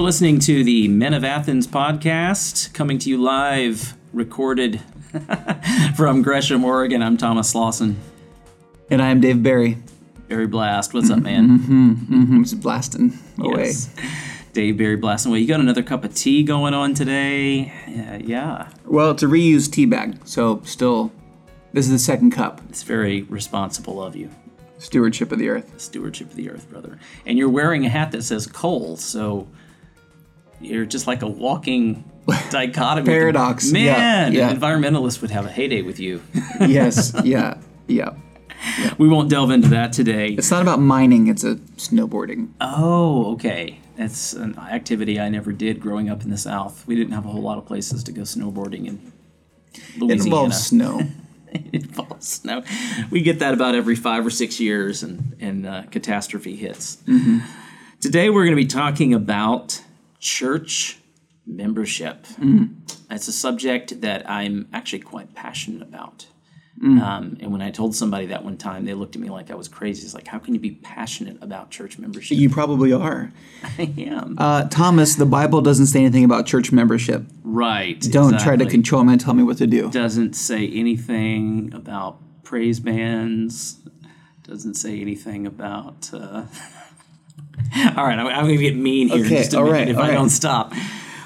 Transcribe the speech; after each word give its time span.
You're 0.00 0.06
listening 0.06 0.38
to 0.38 0.64
the 0.64 0.88
Men 0.88 1.12
of 1.12 1.24
Athens 1.24 1.66
podcast, 1.66 2.72
coming 2.72 2.98
to 3.00 3.10
you 3.10 3.18
live, 3.18 3.92
recorded 4.14 4.80
from 5.94 6.22
Gresham, 6.22 6.64
Oregon. 6.64 7.02
I'm 7.02 7.18
Thomas 7.18 7.54
Lawson. 7.54 8.00
And 8.88 9.02
I 9.02 9.10
am 9.10 9.20
Dave 9.20 9.42
Barry. 9.42 9.76
Barry 10.26 10.46
Blast, 10.46 10.94
what's 10.94 11.10
up, 11.10 11.18
man? 11.18 11.50
I'm 12.10 12.44
just 12.44 12.62
blasting 12.62 13.18
away. 13.38 13.66
Yes. 13.66 13.94
Dave 14.54 14.78
Barry 14.78 14.96
blasting 14.96 15.32
away. 15.32 15.40
You 15.40 15.46
got 15.46 15.60
another 15.60 15.82
cup 15.82 16.02
of 16.02 16.14
tea 16.14 16.44
going 16.44 16.72
on 16.72 16.94
today? 16.94 17.70
Yeah, 17.86 18.16
yeah. 18.16 18.68
Well, 18.86 19.10
it's 19.10 19.22
a 19.22 19.26
reused 19.26 19.72
tea 19.72 19.84
bag, 19.84 20.26
so 20.26 20.62
still, 20.64 21.12
this 21.74 21.84
is 21.84 21.92
the 21.92 21.98
second 21.98 22.30
cup. 22.30 22.62
It's 22.70 22.84
very 22.84 23.24
responsible 23.24 24.02
of 24.02 24.16
you. 24.16 24.30
Stewardship 24.78 25.30
of 25.30 25.38
the 25.38 25.50
earth. 25.50 25.78
Stewardship 25.78 26.30
of 26.30 26.36
the 26.36 26.48
earth, 26.48 26.70
brother. 26.70 26.98
And 27.26 27.36
you're 27.36 27.50
wearing 27.50 27.84
a 27.84 27.90
hat 27.90 28.12
that 28.12 28.22
says 28.22 28.46
coal, 28.46 28.96
so 28.96 29.46
you're 30.60 30.84
just 30.86 31.06
like 31.06 31.22
a 31.22 31.26
walking 31.28 32.04
dichotomy. 32.50 33.06
Paradox. 33.06 33.70
Man, 33.72 34.32
Yeah, 34.32 34.38
yeah. 34.38 34.50
an 34.50 34.58
environmentalist 34.60 35.20
would 35.22 35.30
have 35.30 35.46
a 35.46 35.50
heyday 35.50 35.82
with 35.82 35.98
you. 35.98 36.22
yes, 36.60 37.12
yeah, 37.24 37.58
yeah. 37.86 38.10
we 38.98 39.08
won't 39.08 39.30
delve 39.30 39.50
into 39.50 39.68
that 39.68 39.92
today. 39.92 40.28
It's 40.28 40.50
not 40.50 40.62
about 40.62 40.80
mining, 40.80 41.28
it's 41.28 41.44
a 41.44 41.56
snowboarding. 41.76 42.50
Oh, 42.60 43.32
okay. 43.34 43.78
That's 43.96 44.32
an 44.32 44.58
activity 44.58 45.20
I 45.20 45.28
never 45.28 45.52
did 45.52 45.78
growing 45.80 46.08
up 46.08 46.22
in 46.22 46.30
the 46.30 46.38
South. 46.38 46.86
We 46.86 46.94
didn't 46.94 47.12
have 47.12 47.26
a 47.26 47.28
whole 47.28 47.42
lot 47.42 47.58
of 47.58 47.66
places 47.66 48.02
to 48.04 48.12
go 48.12 48.22
snowboarding 48.22 48.86
in 48.86 49.12
Louisiana. 49.98 50.14
It 50.14 50.24
involves 50.24 50.66
snow. 50.66 51.00
it 51.52 51.84
involves 51.84 52.26
snow. 52.28 52.62
We 53.10 53.20
get 53.22 53.40
that 53.40 53.52
about 53.52 53.74
every 53.74 53.96
five 53.96 54.24
or 54.24 54.30
six 54.30 54.58
years, 54.58 55.02
and 55.02 55.36
and 55.40 55.66
uh, 55.66 55.82
catastrophe 55.90 56.56
hits. 56.56 56.96
Today 58.00 58.30
we're 58.30 58.44
going 58.44 58.56
to 58.56 58.62
be 58.62 58.66
talking 58.66 59.12
about 59.12 59.82
church 60.20 60.98
membership. 61.46 62.26
It's 63.10 63.26
a 63.28 63.32
subject 63.32 64.02
that 64.02 64.28
I'm 64.30 64.68
actually 64.72 65.00
quite 65.00 65.34
passionate 65.34 65.82
about. 65.82 66.26
Um, 66.82 67.36
and 67.40 67.52
when 67.52 67.60
I 67.60 67.70
told 67.70 67.94
somebody 67.94 68.26
that 68.26 68.42
one 68.42 68.56
time, 68.56 68.86
they 68.86 68.94
looked 68.94 69.14
at 69.14 69.20
me 69.20 69.28
like 69.28 69.50
I 69.50 69.54
was 69.54 69.68
crazy. 69.68 70.02
It's 70.02 70.14
like, 70.14 70.26
how 70.26 70.38
can 70.38 70.54
you 70.54 70.60
be 70.60 70.70
passionate 70.70 71.36
about 71.42 71.70
church 71.70 71.98
membership? 71.98 72.38
You 72.38 72.48
probably 72.48 72.90
are. 72.92 73.30
I 73.78 73.92
am. 73.98 74.36
Uh, 74.38 74.64
Thomas, 74.64 75.14
the 75.14 75.26
Bible 75.26 75.60
doesn't 75.60 75.86
say 75.86 76.00
anything 76.00 76.24
about 76.24 76.46
church 76.46 76.72
membership. 76.72 77.24
right. 77.44 78.00
Don't 78.00 78.40
try 78.40 78.56
to 78.56 78.64
control 78.64 79.04
me 79.04 79.12
and 79.12 79.20
tell 79.20 79.34
me 79.34 79.42
what 79.42 79.58
to 79.58 79.66
do. 79.66 79.90
doesn't 79.90 80.34
say 80.34 80.66
anything 80.68 81.70
about 81.74 82.18
praise 82.44 82.80
bands. 82.80 83.78
Doesn't 84.42 84.74
say 84.74 85.00
anything 85.00 85.46
about. 85.46 86.08
Uh... 86.14 86.44
all 87.96 88.04
right, 88.04 88.18
I'm, 88.18 88.26
I'm 88.26 88.44
going 88.44 88.56
to 88.58 88.62
get 88.62 88.76
mean 88.76 89.08
here 89.08 89.18
in 89.18 89.26
Okay, 89.26 89.36
just 89.38 89.54
a 89.54 89.58
all 89.58 89.64
minute 89.64 89.78
right, 89.78 89.88
if 89.88 89.96
all 89.96 90.02
I 90.02 90.08
right. 90.08 90.14
don't 90.14 90.30
stop. 90.30 90.72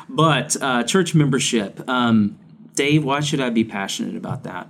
But 0.09 0.57
uh, 0.61 0.85
church 0.85 1.15
membership, 1.15 1.89
um, 1.89 2.39
Dave. 2.75 3.05
Why 3.05 3.21
should 3.21 3.41
I 3.41 3.51
be 3.51 3.65
passionate 3.65 4.17
about 4.17 4.45
that? 4.45 4.69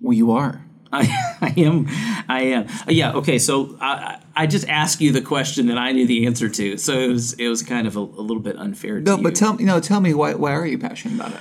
Well, 0.00 0.12
you 0.12 0.32
are. 0.32 0.64
I, 0.92 1.36
I 1.40 1.54
am. 1.56 1.86
I 2.28 2.42
am. 2.42 2.66
Yeah. 2.88 3.12
Okay. 3.14 3.38
So 3.38 3.76
I, 3.80 3.86
I 3.86 4.22
I 4.38 4.46
just 4.46 4.68
asked 4.68 5.00
you 5.00 5.10
the 5.10 5.20
question 5.20 5.66
that 5.66 5.78
I 5.78 5.90
knew 5.92 6.06
the 6.06 6.26
answer 6.26 6.48
to. 6.48 6.76
So 6.78 6.92
it 6.98 7.08
was 7.08 7.32
it 7.34 7.48
was 7.48 7.62
kind 7.62 7.86
of 7.86 7.96
a, 7.96 8.00
a 8.00 8.22
little 8.22 8.42
bit 8.42 8.56
unfair. 8.56 9.00
No, 9.00 9.16
to 9.16 9.22
but 9.22 9.30
you. 9.30 9.34
tell 9.36 9.54
me, 9.54 9.64
no, 9.64 9.80
tell 9.80 10.00
me 10.00 10.14
why. 10.14 10.34
Why 10.34 10.52
are 10.52 10.66
you 10.66 10.78
passionate 10.78 11.14
about 11.14 11.32
it? 11.32 11.40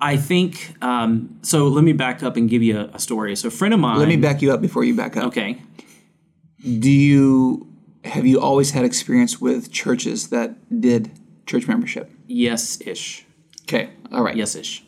I 0.00 0.16
think. 0.16 0.74
Um, 0.82 1.38
so 1.42 1.68
let 1.68 1.84
me 1.84 1.92
back 1.92 2.22
up 2.22 2.36
and 2.36 2.48
give 2.48 2.62
you 2.62 2.78
a, 2.78 2.84
a 2.94 2.98
story. 2.98 3.36
So 3.36 3.48
a 3.48 3.50
friend 3.50 3.74
of 3.74 3.80
mine. 3.80 3.98
Let 3.98 4.08
me 4.08 4.16
back 4.16 4.40
you 4.40 4.52
up 4.52 4.60
before 4.60 4.84
you 4.84 4.94
back 4.94 5.16
up. 5.16 5.24
Okay. 5.24 5.60
Do 6.64 6.90
you 6.90 7.66
have 8.04 8.26
you 8.26 8.40
always 8.40 8.70
had 8.72 8.84
experience 8.84 9.40
with 9.40 9.70
churches 9.70 10.28
that 10.28 10.80
did 10.80 11.10
church 11.46 11.66
membership? 11.66 12.10
Yes, 12.26 12.80
ish. 12.86 13.24
Okay, 13.62 13.90
all 14.12 14.22
right. 14.22 14.36
Yes, 14.36 14.54
ish. 14.54 14.84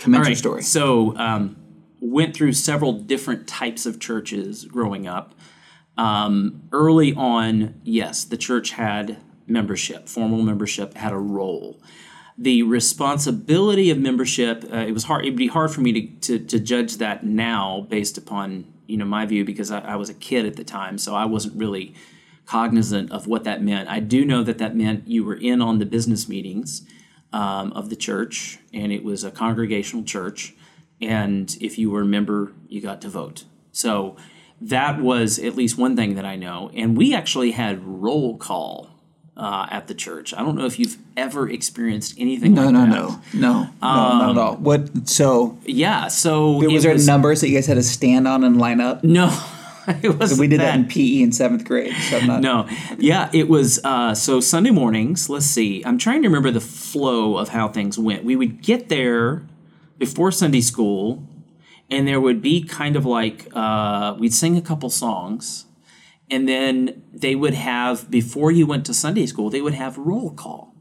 commence 0.00 0.26
All 0.26 0.30
your 0.30 0.36
story. 0.36 0.62
So, 0.62 1.16
um, 1.16 1.56
went 2.00 2.34
through 2.34 2.52
several 2.52 2.92
different 2.92 3.46
types 3.48 3.86
of 3.86 3.98
churches 4.00 4.64
growing 4.64 5.06
up. 5.06 5.34
Um, 5.96 6.62
early 6.72 7.12
on, 7.14 7.80
yes, 7.82 8.24
the 8.24 8.36
church 8.36 8.70
had 8.70 9.18
membership, 9.46 10.08
formal 10.08 10.42
membership, 10.42 10.94
had 10.94 11.12
a 11.12 11.18
roll. 11.18 11.80
The 12.36 12.62
responsibility 12.62 13.90
of 13.90 13.98
membership, 13.98 14.64
uh, 14.72 14.76
it 14.76 14.92
was 14.92 15.04
hard. 15.04 15.24
It'd 15.24 15.36
be 15.36 15.48
hard 15.48 15.72
for 15.72 15.80
me 15.80 15.92
to, 15.92 16.38
to, 16.38 16.46
to 16.46 16.60
judge 16.60 16.98
that 16.98 17.24
now 17.24 17.86
based 17.90 18.16
upon 18.16 18.72
you 18.88 18.96
know 18.96 19.04
my 19.04 19.26
view 19.26 19.44
because 19.44 19.70
I, 19.70 19.80
I 19.80 19.96
was 19.96 20.08
a 20.08 20.14
kid 20.14 20.46
at 20.46 20.56
the 20.56 20.64
time, 20.64 20.98
so 20.98 21.14
I 21.14 21.26
wasn't 21.26 21.56
really 21.56 21.94
cognizant 22.46 23.12
of 23.12 23.26
what 23.26 23.44
that 23.44 23.62
meant. 23.62 23.88
I 23.88 24.00
do 24.00 24.24
know 24.24 24.42
that 24.42 24.58
that 24.58 24.74
meant 24.74 25.06
you 25.06 25.24
were 25.24 25.36
in 25.36 25.60
on 25.60 25.78
the 25.78 25.86
business 25.86 26.28
meetings 26.28 26.86
um, 27.32 27.72
of 27.74 27.90
the 27.90 27.96
church, 27.96 28.58
and 28.72 28.90
it 28.90 29.04
was 29.04 29.22
a 29.22 29.30
congregational 29.30 30.04
church. 30.04 30.54
And 31.00 31.56
if 31.60 31.78
you 31.78 31.90
were 31.90 32.00
a 32.00 32.06
member, 32.06 32.52
you 32.68 32.80
got 32.80 33.00
to 33.02 33.08
vote. 33.08 33.44
So 33.70 34.16
that 34.60 35.00
was 35.00 35.38
at 35.38 35.54
least 35.54 35.78
one 35.78 35.94
thing 35.94 36.14
that 36.14 36.24
I 36.24 36.34
know. 36.34 36.70
And 36.74 36.96
we 36.96 37.14
actually 37.14 37.52
had 37.52 37.84
roll 37.84 38.36
call 38.36 38.97
uh, 39.38 39.66
at 39.70 39.86
the 39.86 39.94
church. 39.94 40.34
I 40.34 40.38
don't 40.40 40.56
know 40.56 40.66
if 40.66 40.78
you've 40.78 40.98
ever 41.16 41.48
experienced 41.48 42.14
anything 42.18 42.54
No, 42.54 42.64
like 42.64 42.72
no, 42.74 42.80
that. 42.80 42.88
no, 42.88 43.20
no, 43.34 43.62
no, 43.62 43.68
not 43.80 44.30
at 44.30 44.38
all. 44.38 44.56
What? 44.56 45.08
So 45.08 45.58
Yeah. 45.64 46.08
So 46.08 46.52
was 46.52 46.84
it 46.84 46.86
there 46.86 46.92
was, 46.94 47.06
numbers 47.06 47.40
that 47.40 47.48
you 47.48 47.54
guys 47.56 47.66
had 47.66 47.74
to 47.74 47.82
stand 47.82 48.26
on 48.26 48.42
and 48.44 48.58
line 48.58 48.80
up? 48.80 49.04
No, 49.04 49.28
it 50.02 50.18
was. 50.18 50.38
We 50.38 50.48
did 50.48 50.60
that 50.60 50.74
in 50.74 50.86
PE 50.86 51.22
in 51.22 51.32
seventh 51.32 51.64
grade. 51.64 51.94
So 52.10 52.18
I'm 52.18 52.26
not. 52.26 52.40
No, 52.42 52.68
yeah, 52.98 53.30
it 53.32 53.48
was. 53.48 53.78
Uh, 53.84 54.14
so 54.14 54.40
Sunday 54.40 54.70
mornings. 54.70 55.28
Let's 55.30 55.46
see. 55.46 55.82
I'm 55.84 55.98
trying 55.98 56.22
to 56.22 56.28
remember 56.28 56.50
the 56.50 56.60
flow 56.60 57.36
of 57.36 57.50
how 57.50 57.68
things 57.68 57.98
went. 57.98 58.24
We 58.24 58.34
would 58.36 58.60
get 58.60 58.88
there 58.88 59.46
before 59.98 60.30
Sunday 60.32 60.60
school, 60.60 61.22
and 61.90 62.06
there 62.08 62.20
would 62.20 62.42
be 62.42 62.62
kind 62.62 62.96
of 62.96 63.06
like 63.06 63.48
uh, 63.54 64.14
we'd 64.18 64.34
sing 64.34 64.56
a 64.56 64.62
couple 64.62 64.90
songs, 64.90 65.64
and 66.30 66.48
then 66.48 67.02
they 67.12 67.34
would 67.34 67.54
have 67.54 68.10
before 68.10 68.50
you 68.50 68.66
went 68.66 68.84
to 68.86 68.94
Sunday 68.94 69.26
school, 69.26 69.50
they 69.50 69.60
would 69.62 69.74
have 69.74 69.96
roll 69.98 70.30
call. 70.30 70.74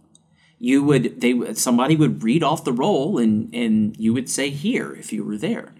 You 0.60 0.84
would 0.84 1.22
they 1.22 1.34
would- 1.34 1.58
somebody 1.58 1.96
would 1.96 2.24
read 2.24 2.44
off 2.44 2.64
the 2.64 2.74
roll, 2.74 3.18
and 3.18 3.54
and 3.54 3.96
you 3.98 4.14
would 4.14 4.30
say 4.30 4.50
here 4.50 4.94
if 4.94 5.14
you 5.14 5.24
were 5.24 5.38
there. 5.38 5.74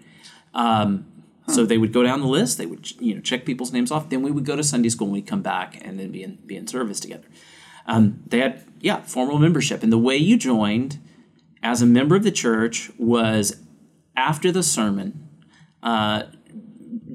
So 1.48 1.64
they 1.64 1.78
would 1.78 1.94
go 1.94 2.02
down 2.02 2.20
the 2.20 2.26
list. 2.26 2.58
They 2.58 2.66
would, 2.66 2.90
you 3.00 3.14
know, 3.14 3.22
check 3.22 3.46
people's 3.46 3.72
names 3.72 3.90
off. 3.90 4.10
Then 4.10 4.20
we 4.22 4.30
would 4.30 4.44
go 4.44 4.54
to 4.54 4.62
Sunday 4.62 4.90
school 4.90 5.06
and 5.06 5.14
we'd 5.14 5.26
come 5.26 5.40
back 5.40 5.78
and 5.82 5.98
then 5.98 6.10
be 6.12 6.22
in 6.22 6.38
be 6.46 6.56
in 6.56 6.66
service 6.66 7.00
together. 7.00 7.26
Um, 7.86 8.22
they 8.26 8.40
had, 8.40 8.64
yeah, 8.80 9.00
formal 9.00 9.38
membership, 9.38 9.82
and 9.82 9.90
the 9.90 9.98
way 9.98 10.16
you 10.16 10.36
joined 10.36 10.98
as 11.62 11.80
a 11.80 11.86
member 11.86 12.16
of 12.16 12.22
the 12.22 12.30
church 12.30 12.90
was 12.98 13.56
after 14.14 14.52
the 14.52 14.62
sermon, 14.62 15.26
uh, 15.82 16.24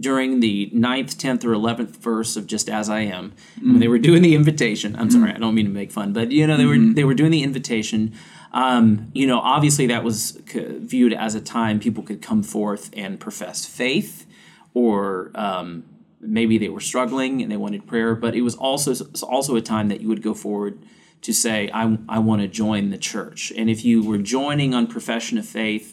during 0.03 0.40
the 0.41 0.69
ninth, 0.74 1.18
tenth, 1.18 1.44
or 1.46 1.53
eleventh 1.53 1.96
verse 2.03 2.36
of 2.38 2.46
"Just 2.46 2.69
as 2.69 2.90
I 2.90 3.02
Am," 3.18 3.34
when 3.62 3.80
they 3.80 3.88
were 3.88 3.97
doing 4.09 4.22
the 4.22 4.36
invitation. 4.36 4.96
I'm 5.00 5.09
sorry, 5.09 5.31
I 5.31 5.40
don't 5.40 5.56
mean 5.56 5.66
to 5.66 5.72
make 5.72 5.91
fun, 5.91 6.14
but 6.14 6.31
you 6.31 6.46
know, 6.46 6.58
they 6.58 6.66
were 6.66 6.78
they 6.94 7.06
were 7.06 7.16
doing 7.16 7.31
the 7.31 7.44
invitation. 7.44 8.13
Um, 8.52 8.84
you 9.13 9.25
know, 9.25 9.40
obviously 9.40 9.88
that 9.88 10.03
was 10.03 10.40
c- 10.52 10.78
viewed 10.78 11.13
as 11.13 11.34
a 11.34 11.42
time 11.42 11.80
people 11.80 12.03
could 12.03 12.22
come 12.22 12.44
forth 12.44 12.92
and 13.03 13.19
profess 13.19 13.66
faith, 13.66 14.28
or 14.75 15.31
um, 15.34 15.84
maybe 16.22 16.59
they 16.59 16.69
were 16.69 16.81
struggling 16.92 17.42
and 17.42 17.51
they 17.51 17.57
wanted 17.57 17.88
prayer. 17.88 18.13
But 18.16 18.36
it 18.36 18.42
was 18.42 18.56
also 18.56 18.92
also 19.24 19.56
a 19.56 19.62
time 19.62 19.88
that 19.88 20.01
you 20.01 20.07
would 20.10 20.22
go 20.22 20.33
forward 20.33 20.78
to 21.22 21.33
say, 21.33 21.69
"I 21.74 21.98
I 22.07 22.19
want 22.19 22.42
to 22.44 22.48
join 22.48 22.89
the 22.92 22.98
church." 22.98 23.51
And 23.57 23.69
if 23.69 23.83
you 23.83 24.04
were 24.04 24.19
joining 24.19 24.74
on 24.75 24.86
profession 24.88 25.38
of 25.39 25.48
faith, 25.48 25.88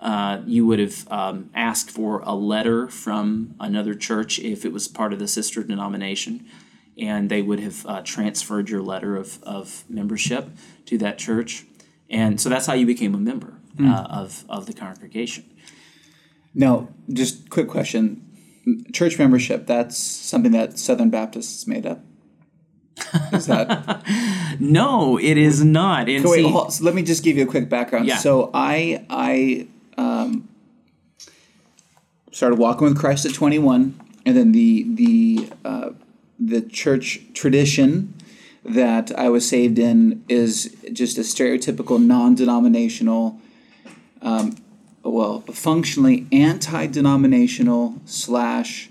uh, 0.00 0.40
you 0.46 0.66
would 0.66 0.78
have 0.78 1.10
um, 1.10 1.50
asked 1.54 1.90
for 1.90 2.20
a 2.20 2.34
letter 2.34 2.88
from 2.88 3.54
another 3.58 3.94
church 3.94 4.38
if 4.38 4.64
it 4.64 4.72
was 4.72 4.88
part 4.88 5.12
of 5.12 5.18
the 5.18 5.28
sister 5.28 5.62
denomination, 5.62 6.46
and 6.98 7.30
they 7.30 7.42
would 7.42 7.60
have 7.60 7.86
uh, 7.86 8.02
transferred 8.02 8.68
your 8.68 8.82
letter 8.82 9.16
of, 9.16 9.42
of 9.42 9.84
membership 9.88 10.50
to 10.86 10.98
that 10.98 11.18
church. 11.18 11.64
And 12.10 12.40
so 12.40 12.48
that's 12.48 12.66
how 12.66 12.74
you 12.74 12.86
became 12.86 13.14
a 13.14 13.18
member 13.18 13.58
uh, 13.80 14.06
of, 14.10 14.44
of 14.48 14.66
the 14.66 14.72
congregation. 14.72 15.44
No, 16.54 16.88
just 17.12 17.50
quick 17.50 17.68
question. 17.68 18.22
Church 18.92 19.18
membership, 19.18 19.66
that's 19.66 19.96
something 19.98 20.52
that 20.52 20.78
Southern 20.78 21.10
Baptists 21.10 21.66
made 21.66 21.86
up. 21.86 22.00
Is 23.32 23.46
that 23.46 24.02
No, 24.60 25.18
it 25.18 25.36
is 25.36 25.62
not. 25.64 26.08
And 26.08 26.24
Wait, 26.24 26.36
see- 26.44 26.50
hold- 26.50 26.72
so 26.72 26.84
let 26.84 26.94
me 26.94 27.02
just 27.02 27.22
give 27.22 27.36
you 27.36 27.44
a 27.44 27.46
quick 27.46 27.68
background. 27.68 28.06
Yeah. 28.06 28.16
So 28.16 28.50
I 28.54 29.04
I 29.10 29.68
um, 29.96 30.48
started 32.32 32.56
walking 32.58 32.86
with 32.86 32.98
Christ 32.98 33.24
at 33.26 33.34
21, 33.34 33.98
and 34.24 34.36
then 34.36 34.52
the 34.52 34.84
the 34.94 35.48
uh, 35.64 35.90
the 36.38 36.62
church 36.62 37.20
tradition 37.32 38.14
that 38.64 39.16
I 39.16 39.28
was 39.28 39.48
saved 39.48 39.78
in 39.78 40.24
is 40.28 40.76
just 40.92 41.18
a 41.18 41.20
stereotypical 41.20 42.04
non-denominational, 42.04 43.38
um, 44.22 44.56
well, 45.04 45.42
functionally 45.42 46.26
anti-denominational 46.32 48.00
slash 48.04 48.90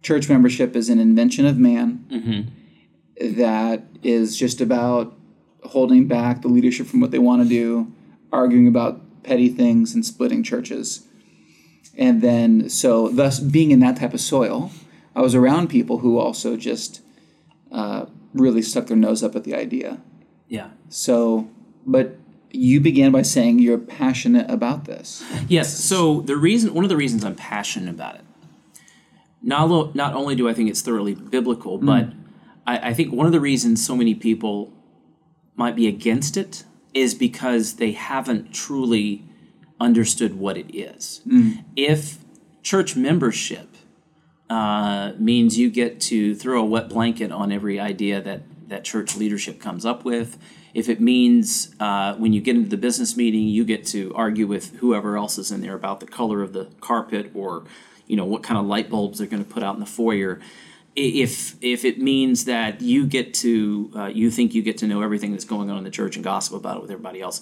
church 0.00 0.28
membership 0.30 0.74
is 0.74 0.88
an 0.88 0.98
invention 0.98 1.44
of 1.44 1.58
man. 1.58 2.04
that 3.20 3.82
is 4.02 4.38
just 4.38 4.60
about 4.60 5.14
holding 5.64 6.06
back 6.06 6.42
the 6.42 6.48
leadership 6.48 6.86
from 6.86 7.00
what 7.00 7.10
they 7.10 7.18
want 7.18 7.42
to 7.42 7.48
do, 7.48 7.92
arguing 8.32 8.68
about 8.68 9.00
petty 9.22 9.48
things, 9.48 9.94
and 9.94 10.04
splitting 10.04 10.42
churches. 10.42 11.06
And 11.96 12.22
then, 12.22 12.68
so 12.68 13.08
thus 13.08 13.40
being 13.40 13.70
in 13.70 13.80
that 13.80 13.96
type 13.96 14.14
of 14.14 14.20
soil, 14.20 14.70
I 15.16 15.20
was 15.20 15.34
around 15.34 15.68
people 15.68 15.98
who 15.98 16.18
also 16.18 16.56
just 16.56 17.00
uh, 17.72 18.06
really 18.32 18.62
stuck 18.62 18.86
their 18.86 18.96
nose 18.96 19.22
up 19.22 19.34
at 19.34 19.44
the 19.44 19.54
idea. 19.54 20.00
Yeah. 20.48 20.70
So, 20.88 21.50
but 21.84 22.16
you 22.50 22.80
began 22.80 23.12
by 23.12 23.22
saying 23.22 23.58
you're 23.58 23.78
passionate 23.78 24.50
about 24.50 24.84
this. 24.84 25.24
Yes. 25.48 25.76
So 25.82 26.20
the 26.20 26.36
reason, 26.36 26.72
one 26.72 26.84
of 26.84 26.88
the 26.88 26.96
reasons 26.96 27.24
I'm 27.24 27.34
passionate 27.34 27.90
about 27.90 28.14
it, 28.14 28.24
not 29.42 29.68
lo- 29.68 29.90
not 29.94 30.14
only 30.14 30.34
do 30.34 30.48
I 30.48 30.54
think 30.54 30.70
it's 30.70 30.82
thoroughly 30.82 31.14
biblical, 31.14 31.78
but 31.78 32.10
I, 32.66 32.90
I 32.90 32.94
think 32.94 33.12
one 33.12 33.26
of 33.26 33.32
the 33.32 33.40
reasons 33.40 33.84
so 33.84 33.96
many 33.96 34.14
people 34.14 34.72
might 35.56 35.74
be 35.74 35.88
against 35.88 36.36
it 36.36 36.64
is 36.98 37.14
because 37.14 37.76
they 37.76 37.92
haven't 37.92 38.52
truly 38.52 39.24
understood 39.80 40.32
what 40.38 40.56
it 40.56 40.68
is. 40.76 41.22
If 41.76 42.18
church 42.62 42.96
membership 42.96 43.68
uh, 44.50 45.12
means 45.18 45.58
you 45.58 45.70
get 45.70 46.00
to 46.00 46.34
throw 46.34 46.62
a 46.62 46.64
wet 46.64 46.88
blanket 46.88 47.30
on 47.30 47.52
every 47.52 47.78
idea 47.78 48.20
that 48.20 48.42
that 48.68 48.84
church 48.84 49.16
leadership 49.16 49.60
comes 49.60 49.84
up 49.84 50.04
with. 50.04 50.38
If 50.74 50.88
it 50.88 51.00
means 51.00 51.74
uh, 51.80 52.14
when 52.16 52.32
you 52.32 52.40
get 52.40 52.56
into 52.56 52.68
the 52.68 52.76
business 52.76 53.16
meeting, 53.16 53.48
you 53.48 53.64
get 53.64 53.86
to 53.86 54.12
argue 54.14 54.46
with 54.46 54.76
whoever 54.76 55.16
else 55.16 55.38
is 55.38 55.50
in 55.50 55.60
there 55.60 55.74
about 55.74 56.00
the 56.00 56.06
color 56.06 56.42
of 56.42 56.52
the 56.52 56.66
carpet 56.80 57.30
or, 57.34 57.64
you 58.06 58.16
know, 58.16 58.24
what 58.24 58.42
kind 58.42 58.58
of 58.58 58.66
light 58.66 58.90
bulbs 58.90 59.18
they're 59.18 59.26
going 59.26 59.44
to 59.44 59.50
put 59.50 59.62
out 59.62 59.74
in 59.74 59.80
the 59.80 59.86
foyer. 59.86 60.40
If 61.00 61.54
if 61.60 61.84
it 61.84 62.00
means 62.00 62.44
that 62.46 62.80
you 62.80 63.06
get 63.06 63.34
to 63.34 63.90
uh, 63.94 64.06
you 64.06 64.30
think 64.30 64.54
you 64.54 64.62
get 64.62 64.78
to 64.78 64.86
know 64.86 65.02
everything 65.02 65.32
that's 65.32 65.44
going 65.44 65.70
on 65.70 65.78
in 65.78 65.84
the 65.84 65.90
church 65.90 66.16
and 66.16 66.24
gossip 66.24 66.54
about 66.54 66.78
it 66.78 66.82
with 66.82 66.90
everybody 66.90 67.20
else, 67.20 67.40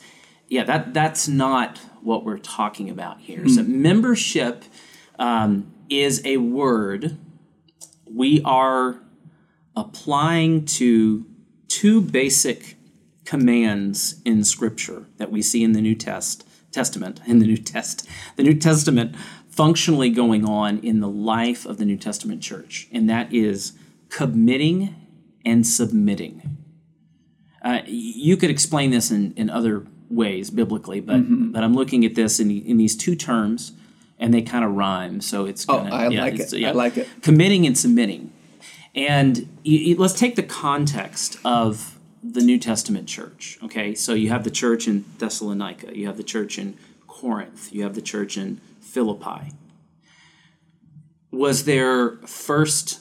yeah, 0.49 0.64
that 0.64 0.93
that's 0.93 1.26
not 1.26 1.79
what 2.03 2.25
we're 2.25 2.38
talking 2.38 2.91
about 2.91 3.20
here. 3.20 3.49
So 3.49 3.62
membership 3.62 4.64
um, 5.19 5.73
is 5.88 6.20
a 6.25 6.37
word 6.37 7.17
we 8.06 8.41
are 8.44 9.00
applying 9.76 10.64
to 10.64 11.26
two 11.69 12.00
basic 12.00 12.76
commands 13.25 14.20
in 14.25 14.44
scripture 14.44 15.06
that 15.19 15.31
we 15.31 15.43
see 15.43 15.62
in 15.64 15.73
the 15.73 15.81
new 15.81 15.94
test 15.94 16.47
testament 16.70 17.20
in 17.26 17.38
the 17.38 17.47
new 17.47 17.56
test 17.56 18.06
the 18.37 18.43
new 18.43 18.55
testament 18.55 19.14
functionally 19.56 20.11
going 20.11 20.44
on 20.44 20.79
in 20.81 21.00
the 21.00 21.08
life 21.08 21.64
of 21.67 21.79
the 21.79 21.85
new 21.85 21.97
testament 21.97 22.43
church 22.43 22.88
and 22.93 23.08
that 23.08 23.32
is 23.32 23.73
committing 24.11 24.94
and 25.44 25.67
submitting 25.67 26.58
uh, 27.62 27.81
you 27.87 28.37
could 28.37 28.50
explain 28.50 28.91
this 28.91 29.11
in, 29.11 29.32
in 29.37 29.49
other 29.50 29.85
ways 30.11 30.50
biblically 30.50 31.00
but 31.00 31.20
but 31.53 31.64
i'm 31.64 31.75
looking 31.75 32.05
at 32.05 32.14
this 32.14 32.38
in, 32.38 32.50
in 32.50 32.76
these 32.76 32.97
two 32.97 33.17
terms 33.17 33.73
and 34.19 34.32
they 34.32 34.43
kind 34.43 34.64
of 34.64 34.73
rhyme 34.73 35.20
so 35.20 35.47
it's 35.47 35.64
Oh, 35.69 35.79
kind 35.79 35.88
of 35.88 35.93
I 35.94 36.09
like 36.09 36.38
it. 36.38 36.64
I 36.64 36.70
like 36.73 36.97
it. 36.97 37.09
committing 37.23 37.67
and 37.67 37.76
submitting. 37.76 38.32
And 38.94 39.47
you, 39.62 39.79
you- 39.79 39.97
let's 39.97 40.14
take 40.19 40.37
the 40.37 40.43
context 40.43 41.38
of 41.44 41.99
the 42.25 42.41
New 42.41 42.59
Testament 42.59 43.06
church. 43.09 43.59
Okay, 43.62 43.94
so 43.94 44.14
you 44.14 44.31
have 44.31 44.43
the 44.43 44.50
church 44.50 44.88
in 44.88 45.05
Thessalonica, 45.19 45.94
you 45.97 46.06
have 46.06 46.17
the 46.17 46.23
church 46.25 46.59
in 46.59 46.79
Corinth, 47.06 47.73
you 47.75 47.82
have 47.82 47.94
the 47.94 48.00
church 48.00 48.38
in 48.38 48.59
Philippi. 48.87 49.53
Was 51.31 51.65
there 51.65 52.17
first 52.27 53.00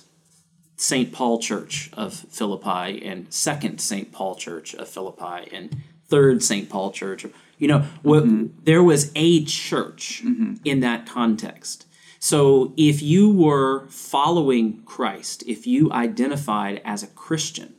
St. 0.78 1.14
Paul 1.14 1.40
Church 1.40 1.90
of 1.94 2.14
Philippi 2.14 3.06
and 3.06 3.32
second 3.34 3.80
St. 3.80 4.12
Paul 4.12 4.36
Church 4.36 4.76
of 4.76 4.90
Philippi 4.90 5.50
and 5.52 5.78
third 6.08 6.44
St. 6.44 6.70
Paul 6.70 6.92
Church? 6.92 7.26
You 7.58 7.68
know, 7.68 7.80
what, 8.02 8.24
mm-hmm. 8.24 8.48
there 8.64 8.84
was 8.84 9.12
a 9.16 9.46
church 9.46 10.22
mm-hmm. 10.26 10.56
in 10.66 10.82
that 10.82 11.06
context. 11.06 11.86
So 12.20 12.74
if 12.76 13.02
you 13.02 13.30
were 13.30 13.88
following 13.88 14.82
Christ, 14.84 15.44
if 15.48 15.68
you 15.68 15.92
identified 15.92 16.82
as 16.84 17.04
a 17.04 17.08
Christian 17.08 17.76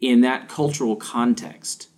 in 0.00 0.20
that 0.20 0.48
cultural 0.48 0.96
context, 0.96 1.88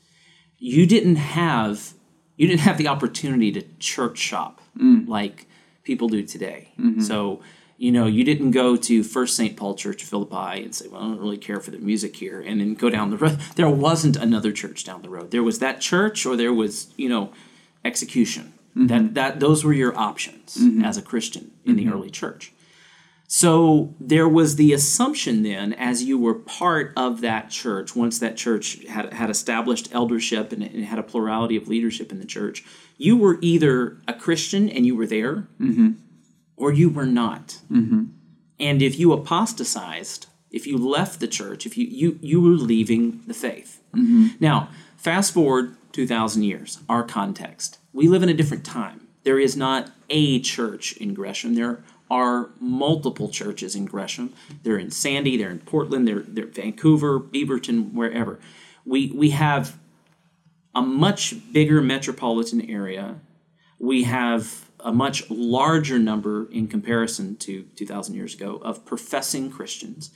you 0.59 0.87
didn't 0.87 1.17
have 1.17 1.93
you 2.37 2.49
didn't 2.49 2.63
have 2.63 2.79
the 2.79 2.89
opportunity 2.89 3.53
to 3.53 3.63
church 3.79 4.19
shop 4.19 4.61
Mm. 4.79 5.09
like 5.09 5.47
people 5.85 6.09
do 6.09 6.23
today. 6.23 6.73
Mm-hmm. 6.79 7.01
So 7.01 7.41
you 7.77 7.93
know 7.93 8.07
you 8.07 8.25
didn't 8.25 8.53
go 8.53 8.77
to 8.77 9.03
First 9.03 9.37
St. 9.37 9.57
Paul 9.57 9.75
Church 9.75 10.03
of 10.03 10.09
Philippi 10.09 10.63
and 10.65 10.75
say, 10.75 10.89
"Well, 10.89 11.01
I 11.01 11.05
don't 11.07 11.21
really 11.21 11.39
care 11.39 11.61
for 11.61 11.71
the 11.71 11.79
music 11.79 12.17
here," 12.17 12.41
and 12.41 12.61
then 12.61 12.75
go 12.75 12.91
down 12.91 13.11
the 13.11 13.17
road. 13.17 13.39
There 13.57 13.69
wasn't 13.69 14.17
another 14.17 14.53
church 14.53 14.85
down 14.85 15.03
the 15.03 15.11
road. 15.11 15.31
There 15.31 15.43
was 15.43 15.59
that 15.59 15.81
church, 15.81 16.27
or 16.27 16.37
there 16.37 16.53
was 16.53 16.89
you 16.97 17.09
know 17.09 17.33
execution. 17.85 18.53
Mm-hmm. 18.77 18.87
That 18.87 19.15
that 19.15 19.41
those 19.41 19.65
were 19.65 19.73
your 19.73 19.97
options 19.97 20.57
mm-hmm. 20.57 20.85
as 20.85 20.97
a 20.97 21.03
Christian 21.03 21.53
in 21.65 21.77
the 21.77 21.89
early 21.89 22.11
church. 22.11 22.53
So 23.37 23.93
there 23.99 24.29
was 24.29 24.55
the 24.55 24.73
assumption 24.73 25.43
then, 25.43 25.73
as 25.73 26.05
you 26.05 26.17
were 26.17 26.35
part 26.35 26.93
of 26.97 27.21
that 27.23 27.51
church, 27.51 27.97
once 27.97 28.21
that 28.21 28.37
church 28.37 28.87
had, 28.87 29.13
had 29.13 29.29
established 29.29 29.89
eldership 29.93 30.53
and, 30.53 30.63
and 30.63 30.85
had 30.85 31.01
a 31.01 31.03
plurality 31.03 31.57
of 31.57 31.67
leadership 31.67 32.13
in 32.13 32.21
the 32.21 32.27
church, 32.27 32.65
you 32.97 33.17
were 33.17 33.39
either 33.41 33.99
a 34.07 34.15
Christian 34.15 34.71
and 34.71 34.87
you 34.87 34.95
were 34.95 35.09
there, 35.09 35.49
mm-hmm. 35.61 35.95
or 36.57 36.73
you 36.73 36.89
were 36.89 37.07
not. 37.07 37.59
Mm-hmm. 37.73 38.05
And 38.61 38.81
if 38.81 39.01
you 39.01 39.13
apostatized, 39.13 40.29
if 40.53 40.65
you 40.65 40.79
left 40.79 41.19
the 41.19 41.27
church, 41.27 41.67
if 41.67 41.77
you 41.77 41.87
you, 41.87 42.21
you 42.23 42.41
were 42.41 42.51
leaving 42.51 43.23
the 43.27 43.35
faith. 43.35 43.83
Mm-hmm. 43.97 44.29
Now, 44.39 44.69
fast 44.97 45.35
forward 45.35 45.77
2,000 45.91 46.45
years, 46.45 46.79
our 46.89 47.03
context. 47.03 47.79
We 47.93 48.07
live 48.07 48.23
in 48.23 48.29
a 48.29 48.35
different 48.35 48.65
time. 48.65 49.09
There 49.25 49.41
is 49.41 49.57
not 49.57 49.91
a 50.09 50.39
church 50.41 50.97
in 50.99 51.15
Gresham. 51.15 51.55
There 51.55 51.83
are 52.15 52.51
multiple 52.61 53.29
churches 53.29 53.75
in 53.75 53.87
Gresham. 53.87 54.33
They're 54.63 54.79
in 54.79 54.93
Sandy, 54.93 55.37
they're 55.37 55.51
in 55.51 55.59
Portland, 55.59 56.07
they're, 56.07 56.21
they're 56.21 56.47
Vancouver, 56.47 57.19
Beaverton, 57.19 57.93
wherever. 57.93 58.39
We, 58.85 59.11
we 59.11 59.31
have 59.31 59.77
a 60.77 60.81
much 60.81 61.35
bigger 61.53 61.83
metropolitan 61.83 62.71
area. 62.71 63.17
We 63.81 64.05
have 64.05 64.71
a 64.79 64.93
much 64.93 65.29
larger 65.29 65.99
number 65.99 66.49
in 66.53 66.69
comparison 66.69 67.35
to 67.39 67.65
2,000 67.75 68.15
years 68.15 68.33
ago 68.33 68.61
of 68.63 68.85
professing 68.85 69.51
Christians. 69.51 70.11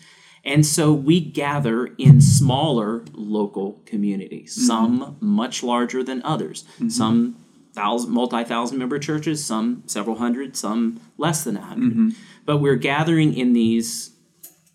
And 0.45 0.65
so 0.65 0.93
we 0.93 1.21
gather 1.21 1.87
in 1.99 2.21
smaller 2.21 3.03
local 3.13 3.83
communities, 3.87 4.57
mm-hmm. 4.57 4.67
some 4.67 5.17
much 5.19 5.65
larger 5.65 6.05
than 6.05 6.23
others, 6.23 6.63
mm-hmm. 6.63 6.91
some 6.91 7.37
thousand, 7.75 8.11
multi-thousand 8.11 8.79
member 8.79 8.99
churches, 8.99 9.45
some 9.45 9.83
several 9.87 10.17
hundred, 10.17 10.57
some 10.57 11.01
less 11.17 11.45
than 11.45 11.57
a 11.57 11.61
100 11.61 12.15
But 12.45 12.59
we're 12.59 12.77
gathering 12.77 13.35
in 13.35 13.53
these 13.53 14.11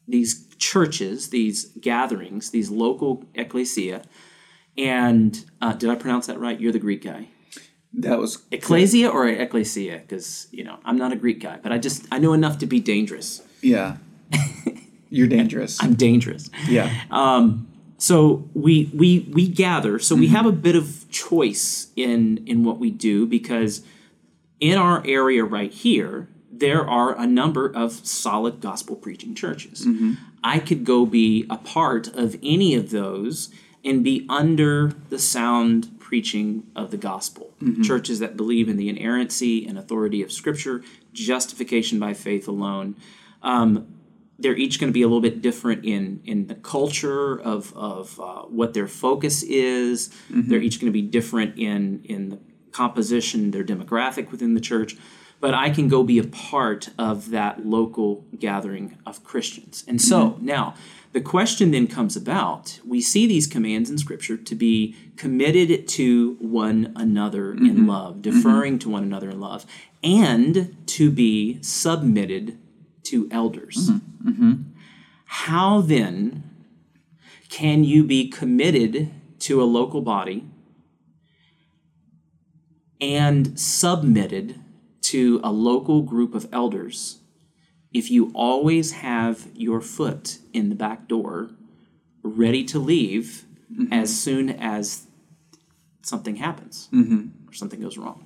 these 0.08 0.48
churches, 0.58 1.30
these 1.30 1.66
gatherings, 1.80 2.50
these 2.52 2.70
local 2.70 3.26
ecclesia. 3.36 4.04
And 4.78 5.44
uh, 5.62 5.74
did 5.74 5.90
I 5.90 5.96
pronounce 5.96 6.28
that 6.28 6.40
right? 6.40 6.60
You're 6.60 6.72
the 6.72 6.80
Greek 6.80 7.04
guy. 7.04 7.28
That 7.94 8.18
was 8.18 8.42
Ecclesia 8.52 9.08
or 9.10 9.28
ecclesia? 9.28 10.00
Because 10.00 10.48
you 10.52 10.64
know 10.64 10.80
I'm 10.84 10.98
not 10.98 11.12
a 11.12 11.16
Greek 11.16 11.40
guy, 11.42 11.60
but 11.62 11.72
I 11.72 11.78
just 11.78 12.06
I 12.12 12.18
know 12.20 12.34
enough 12.34 12.58
to 12.60 12.66
be 12.66 12.80
dangerous. 12.80 13.42
yeah. 13.62 13.98
You're 15.10 15.28
dangerous. 15.28 15.78
I'm 15.84 15.94
dangerous. 15.94 16.50
yeah. 16.68 16.92
So 17.98 18.50
we 18.54 18.92
we 18.94 19.28
we 19.32 19.48
gather. 19.48 20.00
So 20.00 20.16
we 20.16 20.26
mm-hmm. 20.26 20.36
have 20.36 20.46
a 20.46 20.52
bit 20.52 20.76
of 20.76 21.10
choice 21.10 21.88
in 21.96 22.44
in 22.46 22.64
what 22.64 22.80
we 22.80 22.92
do 22.92 23.26
because 23.26 23.84
in 24.60 24.78
our 24.78 25.04
area 25.06 25.44
right 25.44 25.72
here 25.72 26.28
there 26.52 26.88
are 26.88 27.18
a 27.20 27.26
number 27.26 27.68
of 27.68 27.94
solid 28.06 28.62
gospel 28.62 28.96
preaching 28.96 29.34
churches. 29.34 29.86
Mm-hmm. 29.86 30.14
I 30.44 30.60
could 30.60 30.86
go 30.86 31.06
be 31.06 31.46
a 31.50 31.58
part 31.58 32.08
of 32.08 32.38
any 32.44 32.76
of 32.76 32.92
those 32.92 33.50
and 33.84 34.04
be 34.04 34.26
under 34.30 34.94
the 35.10 35.20
sound 35.20 36.00
preaching 36.00 36.68
of 36.76 36.92
the 36.92 36.98
gospel. 36.98 37.54
Mm-hmm. 37.62 37.82
Churches 37.82 38.20
that 38.20 38.38
believe 38.38 38.70
in 38.70 38.78
the 38.78 38.88
inerrancy 38.88 39.66
and 39.66 39.78
authority 39.78 40.22
of 40.22 40.32
Scripture, 40.32 40.84
justification 41.12 42.00
by 42.00 42.14
faith 42.14 42.48
alone. 42.48 42.96
Um, 43.42 43.88
they're 44.40 44.56
each 44.56 44.80
going 44.80 44.90
to 44.90 44.94
be 44.94 45.04
a 45.04 45.08
little 45.08 45.22
bit 45.22 45.42
different 45.42 45.86
in 45.86 46.22
in 46.26 46.48
the 46.48 46.56
culture 46.56 47.40
of 47.40 47.76
of 47.76 48.20
uh, 48.20 48.42
what 48.44 48.74
their 48.74 48.88
focus 48.88 49.44
is. 49.44 50.10
Mm-hmm. 50.30 50.50
They're 50.50 50.62
each 50.62 50.80
going 50.80 50.92
to 50.92 50.94
be 50.94 51.02
different 51.02 51.58
in 51.58 52.02
in 52.04 52.30
the 52.30 52.40
composition, 52.72 53.52
their 53.52 53.64
demographic 53.64 54.32
within 54.32 54.54
the 54.54 54.62
church. 54.62 54.98
But 55.40 55.54
I 55.54 55.70
can 55.72 55.90
go 55.90 56.04
be 56.04 56.20
a 56.20 56.24
part 56.24 56.90
of 56.98 57.32
that 57.32 57.66
local 57.66 58.26
gathering 58.40 58.98
of 59.06 59.24
Christians. 59.26 59.84
And 59.88 60.02
so 60.02 60.32
mm-hmm. 60.32 60.46
now 60.46 60.76
the 61.12 61.22
question 61.22 61.72
then 61.72 61.88
comes 61.88 62.16
about. 62.16 62.80
We 62.86 63.02
see 63.02 63.28
these 63.28 63.46
commands 63.46 63.90
in 63.90 63.98
Scripture 63.98 64.38
to 64.38 64.56
be 64.56 64.96
committed 65.16 65.88
to 65.90 66.38
one 66.40 66.92
another 66.96 67.52
in 67.52 67.60
mm-hmm. 67.60 67.90
love, 67.90 68.22
deferring 68.22 68.80
to 68.80 68.90
one 68.90 69.04
another 69.04 69.30
in 69.30 69.40
love, 69.40 69.66
and 70.04 70.76
to 70.88 71.12
be 71.12 71.62
submitted 71.62 72.58
to 73.04 73.28
elders. 73.30 73.92
Mm-hmm. 74.26 74.54
How 75.26 75.82
then 75.82 76.44
can 77.50 77.84
you 77.84 78.04
be 78.04 78.30
committed 78.30 79.12
to 79.40 79.62
a 79.62 79.66
local 79.66 80.02
body 80.02 80.46
and 83.02 83.60
submitted 83.60 84.60
to 85.02 85.42
a 85.44 85.52
local 85.52 86.02
group 86.02 86.34
of 86.34 86.48
elders 86.52 87.20
if 87.94 88.10
you 88.10 88.32
always 88.34 88.94
have 88.94 89.48
your 89.54 89.82
foot 89.82 90.40
in 90.54 90.70
the 90.70 90.76
back 90.76 91.08
door 91.08 91.52
ready 92.24 92.64
to 92.64 92.80
leave 92.80 93.46
mm-hmm. 93.72 93.92
as 93.92 94.18
soon 94.18 94.50
as 94.50 95.06
something 96.02 96.38
happens 96.38 96.90
mm-hmm. 96.92 97.28
or 97.48 97.54
something 97.54 97.82
goes 97.82 97.98
wrong? 97.98 98.26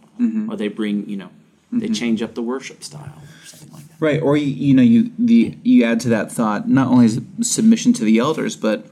Or 0.49 0.55
they 0.55 0.67
bring 0.67 1.09
you 1.09 1.17
know 1.17 1.29
they 1.71 1.85
mm-hmm. 1.85 1.93
change 1.93 2.21
up 2.21 2.33
the 2.35 2.41
worship 2.41 2.83
style 2.83 3.21
or 3.21 3.45
something 3.45 3.73
like 3.73 3.87
that 3.87 3.95
Right, 3.99 4.21
or 4.21 4.37
you, 4.37 4.45
you 4.45 4.73
know, 4.73 4.83
you 4.83 5.11
the 5.17 5.57
you 5.63 5.83
add 5.83 5.99
to 6.01 6.09
that 6.09 6.31
thought 6.31 6.69
not 6.69 6.87
only 6.87 7.05
is 7.05 7.17
it 7.17 7.23
submission 7.41 7.93
to 7.93 8.03
the 8.03 8.19
elders, 8.19 8.55
but 8.55 8.85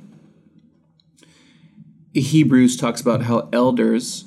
Hebrews 2.14 2.78
talks 2.78 3.02
about 3.02 3.24
how 3.24 3.50
elders 3.52 4.26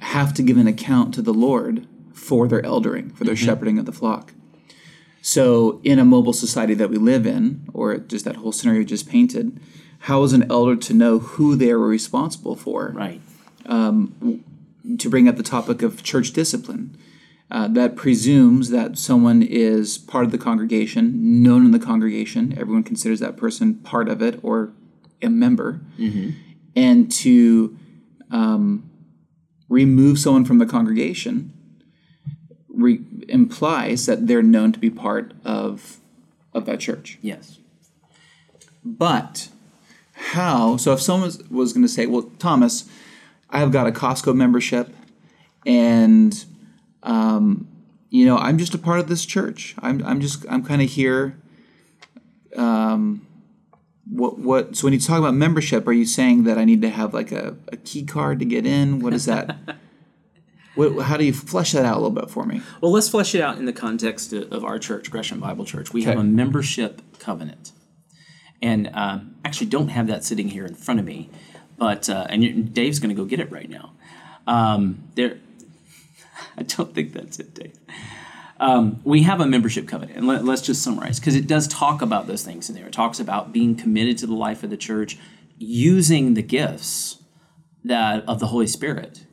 have 0.00 0.32
to 0.34 0.42
give 0.42 0.56
an 0.56 0.68
account 0.68 1.14
to 1.14 1.22
the 1.22 1.34
Lord 1.34 1.86
for 2.12 2.46
their 2.46 2.62
eldering, 2.62 3.14
for 3.16 3.24
their 3.24 3.34
mm-hmm. 3.34 3.44
shepherding 3.44 3.78
of 3.78 3.86
the 3.86 3.92
flock. 3.92 4.34
So, 5.20 5.80
in 5.82 5.98
a 5.98 6.04
mobile 6.04 6.32
society 6.32 6.74
that 6.74 6.90
we 6.90 6.96
live 6.96 7.26
in, 7.26 7.68
or 7.74 7.98
just 7.98 8.24
that 8.24 8.36
whole 8.36 8.52
scenario 8.52 8.80
you 8.80 8.86
just 8.86 9.08
painted, 9.08 9.58
how 10.00 10.22
is 10.22 10.32
an 10.32 10.48
elder 10.50 10.76
to 10.76 10.94
know 10.94 11.18
who 11.18 11.56
they 11.56 11.70
are 11.70 11.78
responsible 11.78 12.54
for? 12.54 12.92
right 12.94 13.20
um, 13.68 14.44
to 14.98 15.10
bring 15.10 15.28
up 15.28 15.36
the 15.36 15.42
topic 15.42 15.82
of 15.82 16.02
church 16.02 16.32
discipline. 16.32 16.98
Uh, 17.50 17.66
that 17.66 17.96
presumes 17.96 18.68
that 18.68 18.98
someone 18.98 19.42
is 19.42 19.96
part 19.96 20.24
of 20.24 20.32
the 20.32 20.38
congregation, 20.38 21.42
known 21.42 21.64
in 21.64 21.70
the 21.70 21.78
congregation. 21.78 22.54
Everyone 22.58 22.82
considers 22.82 23.20
that 23.20 23.38
person 23.38 23.76
part 23.76 24.08
of 24.08 24.20
it 24.20 24.38
or 24.42 24.72
a 25.22 25.28
member. 25.30 25.80
And 26.76 27.10
to 27.12 27.76
um, 28.30 28.88
remove 29.68 30.18
someone 30.18 30.44
from 30.44 30.58
the 30.58 30.66
congregation 30.66 31.52
re- 32.68 33.00
implies 33.28 34.06
that 34.06 34.26
they're 34.26 34.42
known 34.42 34.72
to 34.72 34.78
be 34.78 34.90
part 34.90 35.32
of 35.44 35.98
of 36.54 36.64
that 36.66 36.80
church. 36.80 37.18
yes 37.22 37.58
But 38.84 39.48
how? 40.12 40.76
So 40.76 40.92
if 40.92 41.00
someone 41.00 41.26
was, 41.26 41.42
was 41.50 41.72
going 41.72 41.82
to 41.82 41.88
say, 41.88 42.06
"Well, 42.06 42.30
Thomas, 42.38 42.88
I 43.50 43.58
have 43.60 43.70
got 43.70 43.86
a 43.86 43.92
Costco 43.92 44.34
membership, 44.34 44.94
and 45.64 46.44
um, 47.08 47.66
you 48.10 48.24
know, 48.26 48.36
I'm 48.36 48.58
just 48.58 48.74
a 48.74 48.78
part 48.78 49.00
of 49.00 49.08
this 49.08 49.26
church. 49.26 49.74
I'm 49.80 50.04
I'm 50.04 50.20
just 50.20 50.44
I'm 50.48 50.64
kind 50.64 50.82
of 50.82 50.90
here." 50.90 51.36
Um, 52.54 53.26
what 54.04 54.38
what? 54.38 54.76
So 54.76 54.84
when 54.84 54.92
you 54.92 55.00
talk 55.00 55.18
about 55.18 55.34
membership, 55.34 55.86
are 55.88 55.92
you 55.92 56.04
saying 56.04 56.44
that 56.44 56.58
I 56.58 56.64
need 56.64 56.82
to 56.82 56.90
have 56.90 57.14
like 57.14 57.32
a, 57.32 57.56
a 57.68 57.76
key 57.78 58.04
card 58.04 58.38
to 58.40 58.44
get 58.44 58.66
in? 58.66 59.00
What 59.00 59.14
is 59.14 59.24
that? 59.24 59.56
what, 60.74 61.02
how 61.02 61.16
do 61.16 61.24
you 61.24 61.32
flesh 61.32 61.72
that 61.72 61.84
out 61.84 61.94
a 61.94 62.00
little 62.00 62.10
bit 62.10 62.30
for 62.30 62.44
me? 62.44 62.60
Well, 62.80 62.92
let's 62.92 63.08
flesh 63.08 63.34
it 63.34 63.40
out 63.40 63.58
in 63.58 63.64
the 63.64 63.72
context 63.72 64.32
of 64.32 64.64
our 64.64 64.78
church, 64.78 65.10
Gresham 65.10 65.40
Bible 65.40 65.64
Church. 65.64 65.92
We 65.92 66.02
have 66.04 66.18
a 66.18 66.24
membership 66.24 67.00
covenant, 67.18 67.72
and 68.60 68.90
um, 68.92 69.36
actually 69.46 69.68
don't 69.68 69.88
have 69.88 70.06
that 70.08 70.24
sitting 70.24 70.48
here 70.48 70.66
in 70.66 70.74
front 70.74 71.00
of 71.00 71.06
me, 71.06 71.30
but 71.78 72.10
uh, 72.10 72.26
and 72.28 72.72
Dave's 72.74 72.98
going 72.98 73.14
to 73.14 73.20
go 73.20 73.26
get 73.26 73.40
it 73.40 73.50
right 73.50 73.68
now. 73.68 73.92
Um, 74.46 75.04
there, 75.14 75.38
I 76.56 76.62
don't 76.62 76.94
think 76.94 77.12
that's 77.12 77.38
it, 77.38 77.54
Dave. 77.54 77.78
Um, 78.60 79.00
we 79.04 79.22
have 79.22 79.40
a 79.40 79.46
membership 79.46 79.86
covenant, 79.86 80.18
and 80.18 80.26
let, 80.26 80.44
let's 80.44 80.62
just 80.62 80.82
summarize 80.82 81.20
because 81.20 81.36
it 81.36 81.46
does 81.46 81.68
talk 81.68 82.02
about 82.02 82.26
those 82.26 82.42
things 82.42 82.68
in 82.68 82.74
there. 82.74 82.86
It 82.86 82.92
talks 82.92 83.20
about 83.20 83.52
being 83.52 83.76
committed 83.76 84.18
to 84.18 84.26
the 84.26 84.34
life 84.34 84.64
of 84.64 84.70
the 84.70 84.76
church, 84.76 85.16
using 85.58 86.34
the 86.34 86.42
gifts 86.42 87.22
that 87.84 88.24
of 88.28 88.40
the 88.40 88.48
Holy 88.48 88.66
Spirit 88.66 89.24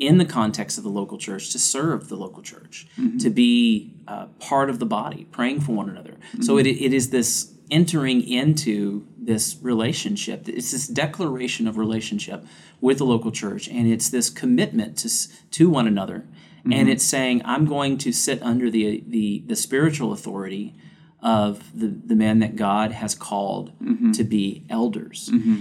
in 0.00 0.18
the 0.18 0.24
context 0.24 0.78
of 0.78 0.84
the 0.84 0.90
local 0.90 1.18
church 1.18 1.50
to 1.50 1.58
serve 1.58 2.08
the 2.08 2.16
local 2.16 2.42
church, 2.42 2.86
to 3.20 3.30
be 3.30 3.92
uh, 4.08 4.26
part 4.38 4.70
of 4.70 4.78
the 4.78 4.86
body, 4.86 5.24
praying 5.30 5.60
for 5.60 5.72
one 5.72 5.88
another. 5.90 6.14
So 6.40 6.56
it, 6.56 6.66
it 6.66 6.92
is 6.94 7.10
this 7.10 7.52
entering 7.70 8.26
into 8.26 9.06
this 9.16 9.56
relationship. 9.60 10.48
It's 10.48 10.72
this 10.72 10.88
declaration 10.88 11.68
of 11.68 11.76
relationship 11.76 12.44
with 12.80 12.98
the 12.98 13.04
local 13.04 13.30
church, 13.30 13.68
and 13.68 13.86
it's 13.86 14.08
this 14.08 14.30
commitment 14.30 14.96
to 14.98 15.08
to 15.50 15.68
one 15.68 15.86
another. 15.86 16.26
And 16.64 16.72
mm-hmm. 16.72 16.88
it's 16.88 17.04
saying, 17.04 17.42
I'm 17.44 17.66
going 17.66 17.98
to 17.98 18.12
sit 18.12 18.42
under 18.42 18.70
the 18.70 19.02
the, 19.06 19.42
the 19.46 19.56
spiritual 19.56 20.12
authority 20.12 20.74
of 21.20 21.78
the, 21.78 21.88
the 21.88 22.14
men 22.14 22.38
that 22.40 22.56
God 22.56 22.92
has 22.92 23.14
called 23.14 23.72
mm-hmm. 23.80 24.12
to 24.12 24.24
be 24.24 24.64
elders. 24.70 25.30
Mm-hmm. 25.32 25.60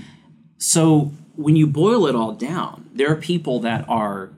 So 0.58 1.12
when 1.36 1.56
you 1.56 1.68
boil 1.68 2.08
it 2.08 2.16
all 2.16 2.34
down, 2.34 2.90
there 2.94 3.12
are 3.12 3.16
people 3.16 3.60
that 3.62 3.88
are, 3.88 4.32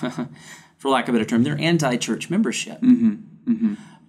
for 0.78 0.90
lack 0.90 1.08
of 1.08 1.14
a 1.14 1.18
better 1.18 1.28
term, 1.28 1.44
they're 1.44 1.58
anti-church 1.58 2.30
membership. 2.30 2.80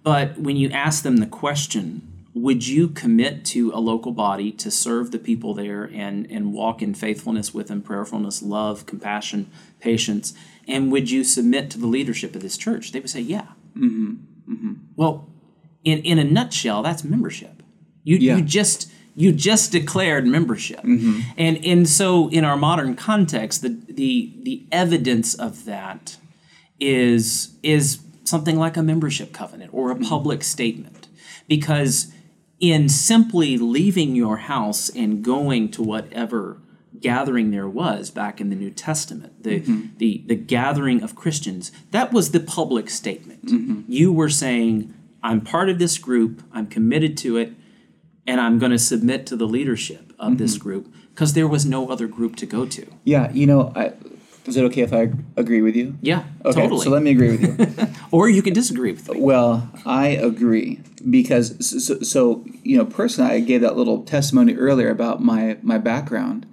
But 0.02 0.38
when 0.38 0.56
you 0.56 0.70
ask 0.70 1.02
them 1.02 1.18
the 1.18 1.26
question, 1.26 2.11
would 2.42 2.66
you 2.66 2.88
commit 2.88 3.44
to 3.44 3.70
a 3.72 3.78
local 3.78 4.12
body 4.12 4.50
to 4.50 4.68
serve 4.70 5.12
the 5.12 5.18
people 5.18 5.54
there 5.54 5.84
and, 5.84 6.28
and 6.30 6.52
walk 6.52 6.82
in 6.82 6.92
faithfulness 6.92 7.54
with 7.54 7.68
them, 7.68 7.80
prayerfulness, 7.80 8.42
love, 8.42 8.84
compassion, 8.84 9.48
patience? 9.78 10.34
And 10.66 10.90
would 10.92 11.08
you 11.08 11.22
submit 11.22 11.70
to 11.70 11.78
the 11.78 11.86
leadership 11.86 12.34
of 12.34 12.42
this 12.42 12.56
church? 12.56 12.90
They 12.90 13.00
would 13.00 13.10
say, 13.10 13.20
yeah. 13.20 13.48
Mm-hmm. 13.76 14.14
Mm-hmm. 14.52 14.72
Well, 14.96 15.28
in, 15.84 15.98
in 16.00 16.18
a 16.18 16.24
nutshell, 16.24 16.82
that's 16.82 17.04
membership. 17.04 17.62
You, 18.02 18.16
Yeah. 18.16 18.36
you 18.36 18.42
just 18.42 18.90
you 19.14 19.30
just 19.30 19.70
declared 19.72 20.26
membership, 20.26 20.80
mm-hmm. 20.80 21.20
and 21.36 21.62
and 21.64 21.86
so 21.88 22.28
in 22.30 22.44
our 22.44 22.56
modern 22.56 22.96
context, 22.96 23.60
the 23.60 23.78
the 23.88 24.32
the 24.42 24.66
evidence 24.72 25.34
of 25.34 25.66
that 25.66 26.16
is 26.80 27.56
is 27.62 28.00
something 28.24 28.58
like 28.58 28.78
a 28.78 28.82
membership 28.82 29.32
covenant 29.32 29.70
or 29.74 29.90
a 29.90 29.96
public 29.96 30.42
statement, 30.42 31.08
because 31.46 32.10
in 32.62 32.88
simply 32.88 33.58
leaving 33.58 34.14
your 34.14 34.38
house 34.38 34.88
and 34.88 35.22
going 35.22 35.70
to 35.72 35.82
whatever 35.82 36.58
gathering 37.00 37.50
there 37.50 37.68
was 37.68 38.08
back 38.10 38.40
in 38.40 38.48
the 38.48 38.56
New 38.56 38.70
Testament, 38.70 39.42
the 39.42 39.60
mm-hmm. 39.60 39.86
the 39.98 40.22
the 40.26 40.36
gathering 40.36 41.02
of 41.02 41.14
Christians, 41.14 41.72
that 41.90 42.12
was 42.12 42.30
the 42.30 42.40
public 42.40 42.88
statement. 42.88 43.46
Mm-hmm. 43.46 43.82
You 43.88 44.12
were 44.12 44.30
saying, 44.30 44.94
"I'm 45.22 45.42
part 45.42 45.68
of 45.68 45.78
this 45.78 45.98
group. 45.98 46.42
I'm 46.52 46.66
committed 46.66 47.18
to 47.18 47.36
it." 47.36 47.52
and 48.26 48.40
I'm 48.40 48.58
going 48.58 48.72
to 48.72 48.78
submit 48.78 49.26
to 49.26 49.36
the 49.36 49.46
leadership 49.46 50.12
of 50.18 50.28
mm-hmm. 50.28 50.36
this 50.36 50.56
group 50.56 50.92
because 51.14 51.32
there 51.34 51.48
was 51.48 51.66
no 51.66 51.90
other 51.90 52.06
group 52.06 52.36
to 52.36 52.46
go 52.46 52.66
to. 52.66 52.86
Yeah, 53.04 53.30
you 53.32 53.46
know, 53.46 53.72
I, 53.74 53.92
is 54.46 54.56
it 54.56 54.64
okay 54.66 54.82
if 54.82 54.92
I 54.92 55.10
agree 55.36 55.62
with 55.62 55.76
you? 55.76 55.98
Yeah, 56.00 56.24
Okay, 56.44 56.62
totally. 56.62 56.84
so 56.84 56.90
let 56.90 57.02
me 57.02 57.10
agree 57.10 57.36
with 57.36 57.42
you. 57.42 57.86
or 58.12 58.28
you 58.28 58.42
can 58.42 58.52
disagree 58.52 58.92
with 58.92 59.08
me. 59.10 59.20
Well, 59.20 59.68
I 59.84 60.08
agree 60.08 60.80
because 61.10 61.84
so, 61.84 61.98
so 62.00 62.44
you 62.62 62.76
know 62.76 62.84
personally, 62.84 63.32
I 63.32 63.40
gave 63.40 63.62
that 63.62 63.76
little 63.76 64.04
testimony 64.04 64.54
earlier 64.54 64.90
about 64.90 65.20
my 65.20 65.58
my 65.62 65.78
background 65.78 66.46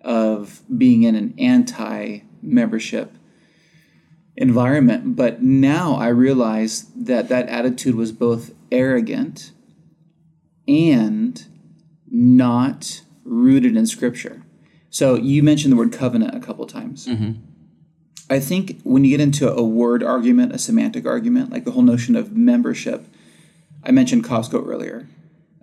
of 0.00 0.62
being 0.74 1.02
in 1.02 1.14
an 1.14 1.34
anti-membership 1.38 3.12
environment, 4.36 5.16
but 5.16 5.42
now 5.42 5.94
I 5.94 6.08
realize 6.08 6.86
that 6.96 7.28
that 7.28 7.48
attitude 7.48 7.94
was 7.94 8.12
both 8.12 8.52
arrogant 8.70 9.52
and 10.66 11.46
not 12.10 13.02
rooted 13.24 13.76
in 13.76 13.86
Scripture. 13.86 14.42
So 14.90 15.16
you 15.16 15.42
mentioned 15.42 15.72
the 15.72 15.76
word 15.76 15.92
covenant 15.92 16.34
a 16.34 16.40
couple 16.40 16.66
times. 16.66 17.06
Mm-hmm. 17.06 17.32
I 18.30 18.40
think 18.40 18.80
when 18.82 19.04
you 19.04 19.10
get 19.10 19.20
into 19.20 19.52
a 19.52 19.62
word 19.62 20.02
argument, 20.02 20.54
a 20.54 20.58
semantic 20.58 21.06
argument, 21.06 21.50
like 21.50 21.64
the 21.64 21.72
whole 21.72 21.82
notion 21.82 22.16
of 22.16 22.32
membership, 22.32 23.06
I 23.82 23.90
mentioned 23.90 24.24
Costco 24.24 24.66
earlier, 24.66 25.06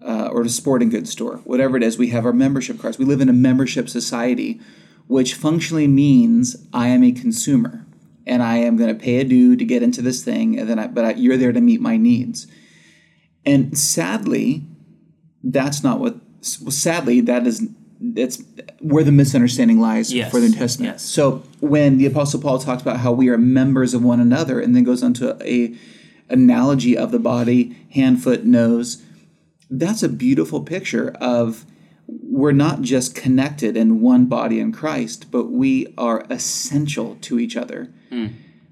uh, 0.01 0.29
or 0.31 0.43
the 0.43 0.49
sporting 0.49 0.89
goods 0.89 1.11
store, 1.11 1.37
whatever 1.37 1.77
it 1.77 1.83
is, 1.83 1.97
we 1.97 2.09
have 2.09 2.25
our 2.25 2.33
membership 2.33 2.79
cards. 2.79 2.97
We 2.97 3.05
live 3.05 3.21
in 3.21 3.29
a 3.29 3.33
membership 3.33 3.89
society, 3.89 4.61
which 5.07 5.33
functionally 5.33 5.87
means 5.87 6.55
I 6.73 6.87
am 6.89 7.03
a 7.03 7.11
consumer 7.11 7.85
and 8.25 8.43
I 8.43 8.57
am 8.57 8.77
going 8.77 8.95
to 8.95 9.03
pay 9.03 9.17
a 9.17 9.23
due 9.23 9.55
to 9.55 9.65
get 9.65 9.81
into 9.81 10.01
this 10.01 10.23
thing, 10.23 10.59
and 10.59 10.69
then 10.69 10.77
I, 10.77 10.87
but 10.87 11.05
I, 11.05 11.13
you're 11.13 11.37
there 11.37 11.51
to 11.51 11.61
meet 11.61 11.81
my 11.81 11.97
needs. 11.97 12.47
And 13.45 13.77
sadly, 13.77 14.63
that's 15.43 15.83
not 15.83 15.99
what. 15.99 16.17
Sadly, 16.41 17.21
that 17.21 17.45
is 17.45 17.67
that's 18.03 18.41
where 18.79 19.03
the 19.03 19.11
misunderstanding 19.11 19.79
lies 19.79 20.11
Yes, 20.11 20.31
for 20.31 20.39
the 20.39 20.49
New 20.49 20.55
Testament. 20.57 20.93
yes. 20.93 21.03
So 21.03 21.43
when 21.59 21.97
the 21.99 22.07
Apostle 22.07 22.41
Paul 22.41 22.57
talks 22.57 22.81
about 22.81 22.97
how 22.97 23.11
we 23.11 23.29
are 23.29 23.37
members 23.37 23.93
of 23.93 24.03
one 24.03 24.19
another, 24.19 24.59
and 24.59 24.75
then 24.75 24.83
goes 24.83 25.03
on 25.03 25.13
to 25.15 25.37
a 25.45 25.75
analogy 26.29 26.97
of 26.97 27.11
the 27.11 27.19
body, 27.19 27.77
hand, 27.93 28.23
foot, 28.23 28.43
nose, 28.45 29.03
that's 29.69 30.01
a 30.03 30.09
beautiful 30.09 30.61
picture 30.61 31.11
of 31.21 31.65
we're 32.07 32.51
not 32.51 32.81
just 32.81 33.15
connected 33.15 33.77
in 33.77 34.01
one 34.01 34.25
body 34.25 34.59
in 34.59 34.71
Christ, 34.71 35.31
but 35.31 35.45
we 35.45 35.93
are 35.97 36.25
essential 36.29 37.15
to 37.21 37.39
each 37.39 37.55
other. 37.55 37.93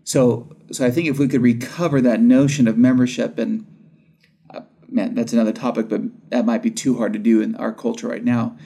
So, 0.03 0.55
so 0.71 0.85
I 0.85 0.91
think 0.91 1.07
if 1.07 1.19
we 1.19 1.27
could 1.27 1.41
recover 1.41 2.01
that 2.01 2.19
notion 2.19 2.67
of 2.67 2.77
membership, 2.77 3.37
and 3.37 3.65
uh, 4.53 4.61
man, 4.89 5.13
that's 5.15 5.31
another 5.33 5.53
topic, 5.53 5.87
but 5.87 6.01
that 6.31 6.45
might 6.45 6.63
be 6.63 6.71
too 6.71 6.97
hard 6.97 7.13
to 7.13 7.19
do 7.19 7.41
in 7.41 7.55
our 7.55 7.71
culture 7.71 8.07
right 8.07 8.23
now. 8.23 8.57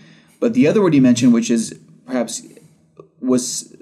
But 0.43 0.55
the 0.55 0.67
other 0.67 0.81
word 0.81 0.93
you 0.93 1.01
mentioned, 1.01 1.33
which 1.33 1.49
is 1.49 1.79
perhaps 2.05 2.45
was 3.21 3.73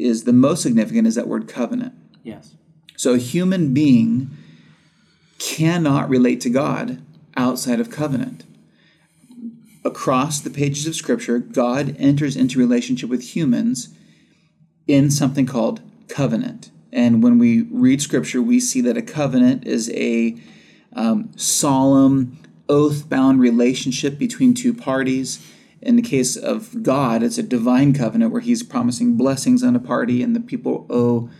is 0.00 0.24
the 0.24 0.32
most 0.32 0.64
significant, 0.64 1.06
is 1.06 1.14
that 1.14 1.28
word 1.28 1.46
covenant. 1.46 1.92
Yes. 2.24 2.56
So 2.96 3.14
a 3.14 3.18
human 3.18 3.72
being 3.72 4.28
cannot 5.38 6.08
relate 6.08 6.40
to 6.40 6.50
God 6.50 7.00
outside 7.36 7.78
of 7.78 7.92
covenant. 7.92 8.42
Across 9.84 10.40
the 10.40 10.50
pages 10.50 10.88
of 10.88 10.96
Scripture, 10.96 11.38
God 11.38 11.94
enters 12.00 12.34
into 12.34 12.58
relationship 12.58 13.08
with 13.08 13.36
humans 13.36 13.94
in 14.88 15.12
something 15.12 15.46
called 15.46 15.82
covenant. 16.08 16.72
And 16.92 17.22
when 17.22 17.38
we 17.38 17.62
read 17.70 18.02
Scripture, 18.02 18.42
we 18.42 18.58
see 18.58 18.80
that 18.80 18.96
a 18.96 19.02
covenant 19.02 19.68
is 19.68 19.88
a 19.90 20.36
um, 20.94 21.30
solemn, 21.36 22.40
oath 22.68 23.08
bound 23.08 23.38
relationship 23.38 24.18
between 24.18 24.52
two 24.52 24.74
parties. 24.74 25.38
In 25.80 25.96
the 25.96 26.02
case 26.02 26.36
of 26.36 26.82
God, 26.82 27.22
it's 27.22 27.38
a 27.38 27.42
divine 27.42 27.92
covenant 27.94 28.32
where 28.32 28.40
He's 28.40 28.62
promising 28.62 29.16
blessings 29.16 29.62
on 29.62 29.76
a 29.76 29.80
party, 29.80 30.22
and 30.22 30.34
the 30.34 30.40
people 30.40 30.86
owe, 30.90 31.30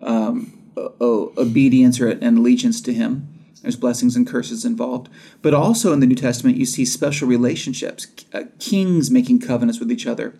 um, 0.00 0.70
owe 0.76 1.32
obedience 1.36 2.00
or 2.00 2.08
an 2.08 2.38
allegiance 2.38 2.80
to 2.82 2.92
Him. 2.92 3.28
There's 3.62 3.76
blessings 3.76 4.14
and 4.14 4.26
curses 4.26 4.64
involved. 4.64 5.08
But 5.42 5.52
also 5.52 5.92
in 5.92 6.00
the 6.00 6.06
New 6.06 6.14
Testament, 6.14 6.56
you 6.56 6.66
see 6.66 6.84
special 6.84 7.26
relationships, 7.26 8.06
uh, 8.32 8.44
kings 8.60 9.10
making 9.10 9.40
covenants 9.40 9.80
with 9.80 9.90
each 9.90 10.06
other. 10.06 10.34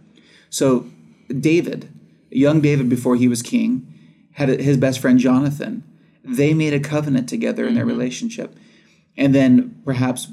So, 0.50 0.86
David, 1.28 1.88
young 2.30 2.60
David 2.60 2.88
before 2.88 3.16
he 3.16 3.28
was 3.28 3.42
king, 3.42 3.92
had 4.32 4.48
his 4.48 4.76
best 4.76 5.00
friend 5.00 5.18
Jonathan. 5.18 5.82
They 6.22 6.54
made 6.54 6.74
a 6.74 6.80
covenant 6.80 7.28
together 7.28 7.66
in 7.66 7.74
their 7.74 7.86
relationship. 7.86 8.54
And 9.16 9.34
then 9.34 9.82
perhaps 9.84 10.28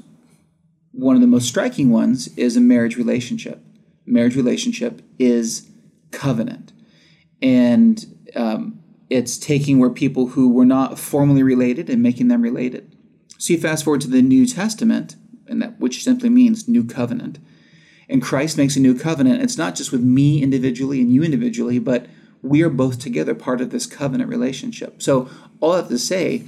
one 0.96 1.14
of 1.14 1.20
the 1.20 1.26
most 1.26 1.46
striking 1.46 1.90
ones 1.90 2.28
is 2.38 2.56
a 2.56 2.60
marriage 2.60 2.96
relationship. 2.96 3.62
Marriage 4.06 4.34
relationship 4.34 5.02
is 5.18 5.68
covenant. 6.10 6.72
And 7.42 8.04
um, 8.34 8.82
it's 9.10 9.36
taking 9.36 9.78
where 9.78 9.90
people 9.90 10.28
who 10.28 10.50
were 10.50 10.64
not 10.64 10.98
formally 10.98 11.42
related 11.42 11.90
and 11.90 12.02
making 12.02 12.28
them 12.28 12.40
related. 12.40 12.96
So 13.36 13.52
you 13.52 13.60
fast 13.60 13.84
forward 13.84 14.00
to 14.02 14.08
the 14.08 14.22
New 14.22 14.46
Testament, 14.46 15.16
and 15.46 15.60
that 15.60 15.78
which 15.78 16.02
simply 16.02 16.30
means 16.30 16.66
new 16.66 16.82
covenant. 16.82 17.38
And 18.08 18.22
Christ 18.22 18.56
makes 18.56 18.76
a 18.76 18.80
new 18.80 18.98
covenant. 18.98 19.42
It's 19.42 19.58
not 19.58 19.74
just 19.74 19.92
with 19.92 20.00
me 20.00 20.42
individually 20.42 21.02
and 21.02 21.12
you 21.12 21.22
individually, 21.22 21.78
but 21.78 22.06
we 22.40 22.62
are 22.62 22.70
both 22.70 22.98
together 22.98 23.34
part 23.34 23.60
of 23.60 23.70
this 23.70 23.84
covenant 23.84 24.30
relationship. 24.30 25.02
So 25.02 25.28
all 25.60 25.72
I 25.72 25.76
have 25.78 25.88
to 25.88 25.98
say, 25.98 26.44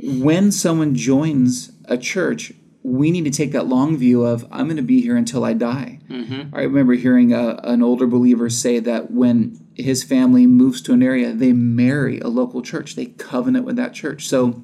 when 0.00 0.52
someone 0.52 0.94
joins 0.94 1.72
a 1.86 1.96
church, 1.96 2.52
we 2.88 3.10
need 3.10 3.24
to 3.24 3.30
take 3.30 3.52
that 3.52 3.66
long 3.66 3.96
view 3.96 4.24
of 4.24 4.46
I'm 4.50 4.66
going 4.66 4.76
to 4.76 4.82
be 4.82 5.02
here 5.02 5.16
until 5.16 5.44
I 5.44 5.52
die. 5.52 6.00
Mm-hmm. 6.08 6.54
I 6.54 6.62
remember 6.62 6.94
hearing 6.94 7.32
a, 7.32 7.60
an 7.62 7.82
older 7.82 8.06
believer 8.06 8.48
say 8.48 8.78
that 8.80 9.10
when 9.10 9.66
his 9.74 10.02
family 10.02 10.46
moves 10.46 10.80
to 10.82 10.94
an 10.94 11.02
area, 11.02 11.32
they 11.32 11.52
marry 11.52 12.18
a 12.18 12.28
local 12.28 12.62
church. 12.62 12.94
They 12.94 13.06
covenant 13.06 13.66
with 13.66 13.76
that 13.76 13.92
church. 13.92 14.26
So 14.26 14.62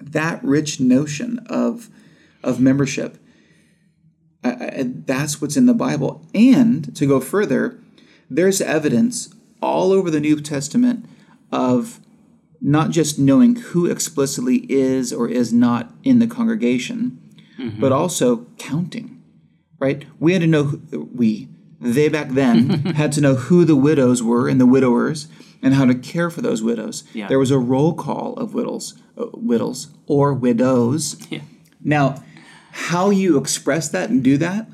that 0.00 0.44
rich 0.44 0.80
notion 0.80 1.38
of 1.48 1.88
of 2.42 2.60
membership, 2.60 3.16
I, 4.42 4.50
I, 4.50 4.84
that's 4.86 5.40
what's 5.40 5.56
in 5.56 5.64
the 5.64 5.72
Bible. 5.72 6.26
And 6.34 6.94
to 6.96 7.06
go 7.06 7.20
further, 7.20 7.80
there's 8.28 8.60
evidence 8.60 9.34
all 9.62 9.92
over 9.92 10.10
the 10.10 10.20
New 10.20 10.38
Testament 10.40 11.06
of 11.50 12.00
not 12.60 12.90
just 12.90 13.18
knowing 13.18 13.56
who 13.56 13.86
explicitly 13.86 14.66
is 14.70 15.12
or 15.12 15.28
is 15.28 15.52
not 15.52 15.92
in 16.02 16.18
the 16.18 16.26
congregation, 16.26 17.18
but 17.58 17.92
also 17.92 18.46
counting. 18.58 19.22
Right? 19.78 20.06
We 20.18 20.32
had 20.32 20.42
to 20.42 20.46
know 20.46 20.64
who, 20.64 21.10
we 21.12 21.48
they 21.80 22.08
back 22.08 22.30
then 22.30 22.68
had 22.96 23.12
to 23.12 23.20
know 23.20 23.34
who 23.34 23.64
the 23.64 23.76
widows 23.76 24.22
were 24.22 24.48
and 24.48 24.60
the 24.60 24.66
widowers 24.66 25.28
and 25.62 25.74
how 25.74 25.84
to 25.84 25.94
care 25.94 26.30
for 26.30 26.40
those 26.40 26.62
widows. 26.62 27.04
Yeah. 27.12 27.28
There 27.28 27.38
was 27.38 27.50
a 27.50 27.58
roll 27.58 27.94
call 27.94 28.34
of 28.34 28.54
widows, 28.54 28.94
uh, 29.18 29.26
widows 29.32 29.88
or 30.06 30.34
widows. 30.34 31.16
Yeah. 31.30 31.40
Now, 31.82 32.22
how 32.70 33.10
you 33.10 33.38
express 33.38 33.88
that 33.90 34.10
and 34.10 34.22
do 34.22 34.36
that, 34.38 34.68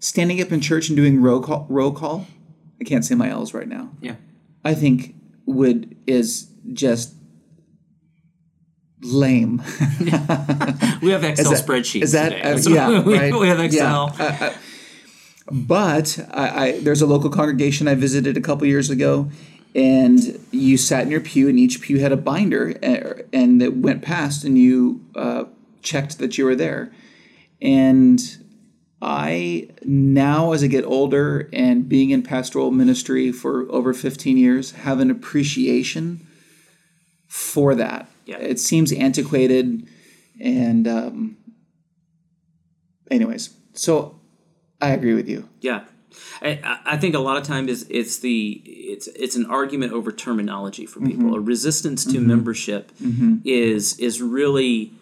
standing 0.00 0.40
up 0.40 0.52
in 0.52 0.60
church 0.60 0.88
and 0.88 0.96
doing 0.96 1.20
roll 1.20 1.40
call, 1.40 1.66
roll 1.68 1.92
call, 1.92 2.26
I 2.80 2.84
can't 2.84 3.04
say 3.04 3.14
my 3.14 3.28
L's 3.28 3.54
right 3.54 3.68
now. 3.68 3.90
Yeah. 4.00 4.16
I 4.64 4.74
think 4.74 5.14
would 5.46 5.96
is 6.06 6.50
just 6.72 7.14
lame. 9.02 9.62
We 11.00 11.10
have 11.12 11.22
Excel 11.24 11.50
that- 11.52 11.64
spreadsheets 11.66 12.02
is 12.02 12.12
that- 12.12 12.30
today. 12.30 12.42
uh, 12.42 12.58
So 12.58 12.70
yeah, 12.70 13.00
we, 13.06 13.16
right. 13.18 13.32
we 13.34 13.46
have 13.48 13.60
Excel. 13.60 14.14
Yeah. 14.18 14.24
Uh, 14.40 14.44
uh, 14.46 14.54
but 15.50 16.18
I, 16.30 16.48
I, 16.66 16.80
there's 16.80 17.00
a 17.00 17.06
local 17.06 17.30
congregation 17.30 17.88
I 17.88 17.94
visited 17.94 18.36
a 18.36 18.40
couple 18.40 18.66
years 18.66 18.90
ago, 18.90 19.30
and 19.74 20.38
you 20.50 20.76
sat 20.76 21.04
in 21.04 21.10
your 21.10 21.20
pew, 21.20 21.48
and 21.48 21.58
each 21.58 21.80
pew 21.80 22.00
had 22.00 22.12
a 22.12 22.16
binder, 22.16 22.74
uh, 22.82 23.22
and 23.32 23.62
it 23.62 23.76
went 23.76 24.02
past, 24.02 24.44
and 24.44 24.58
you 24.58 25.00
uh, 25.14 25.44
checked 25.82 26.18
that 26.18 26.36
you 26.36 26.44
were 26.44 26.56
there. 26.56 26.92
And 27.62 28.20
I 29.00 29.68
now, 29.84 30.52
as 30.52 30.62
I 30.62 30.66
get 30.66 30.84
older 30.84 31.48
and 31.52 31.88
being 31.88 32.10
in 32.10 32.22
pastoral 32.22 32.70
ministry 32.70 33.32
for 33.32 33.70
over 33.72 33.94
15 33.94 34.36
years, 34.36 34.72
have 34.72 35.00
an 35.00 35.10
appreciation 35.10 36.26
for 37.26 37.74
that. 37.74 38.08
Yeah. 38.28 38.36
It 38.36 38.60
seems 38.60 38.92
antiquated, 38.92 39.88
and 40.38 40.86
um, 40.86 41.36
anyways, 43.10 43.54
so 43.72 44.20
I 44.82 44.90
agree 44.90 45.14
with 45.14 45.28
you. 45.28 45.48
Yeah, 45.62 45.84
I, 46.42 46.78
I- 46.84 46.96
think 46.98 47.14
a 47.14 47.20
lot 47.20 47.38
of 47.38 47.44
times 47.44 47.70
it's, 47.70 47.90
it's 47.90 48.18
the 48.18 48.62
it's 48.66 49.06
it's 49.08 49.34
an 49.34 49.46
argument 49.46 49.94
over 49.94 50.12
terminology 50.12 50.84
for 50.84 51.00
people. 51.00 51.24
Mm-hmm. 51.24 51.34
A 51.36 51.40
resistance 51.40 52.04
to 52.04 52.20
membership 52.20 52.92
is 53.46 53.98
is 53.98 54.20
really 54.20 54.92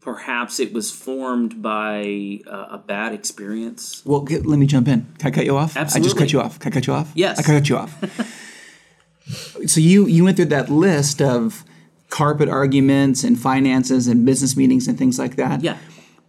perhaps 0.00 0.58
it 0.58 0.72
was 0.72 0.90
formed 0.90 1.62
by 1.62 2.40
uh, 2.50 2.66
a 2.70 2.78
bad 2.78 3.14
experience. 3.14 4.02
Well, 4.04 4.22
get, 4.22 4.44
let 4.44 4.58
me 4.58 4.66
jump 4.66 4.88
in. 4.88 5.06
Can 5.18 5.28
I 5.28 5.30
cut 5.30 5.44
you 5.44 5.56
off? 5.56 5.76
I 5.76 5.84
just 5.84 5.96
Absolutely. 5.96 6.18
cut 6.18 6.32
you 6.32 6.40
off. 6.40 6.58
Can 6.58 6.72
I 6.72 6.74
cut 6.74 6.86
you 6.88 6.92
off? 6.92 7.12
Yes. 7.14 7.38
I 7.38 7.42
cut 7.42 7.68
you 7.68 7.76
off. 7.76 7.94
so 9.66 9.80
you 9.80 10.06
you 10.06 10.24
went 10.24 10.36
through 10.36 10.46
that 10.46 10.68
list 10.68 11.22
of 11.22 11.64
carpet 12.14 12.48
arguments 12.48 13.24
and 13.24 13.36
finances 13.40 14.06
and 14.06 14.24
business 14.24 14.56
meetings 14.56 14.86
and 14.86 14.96
things 14.96 15.18
like 15.18 15.34
that. 15.34 15.62
Yeah. 15.62 15.78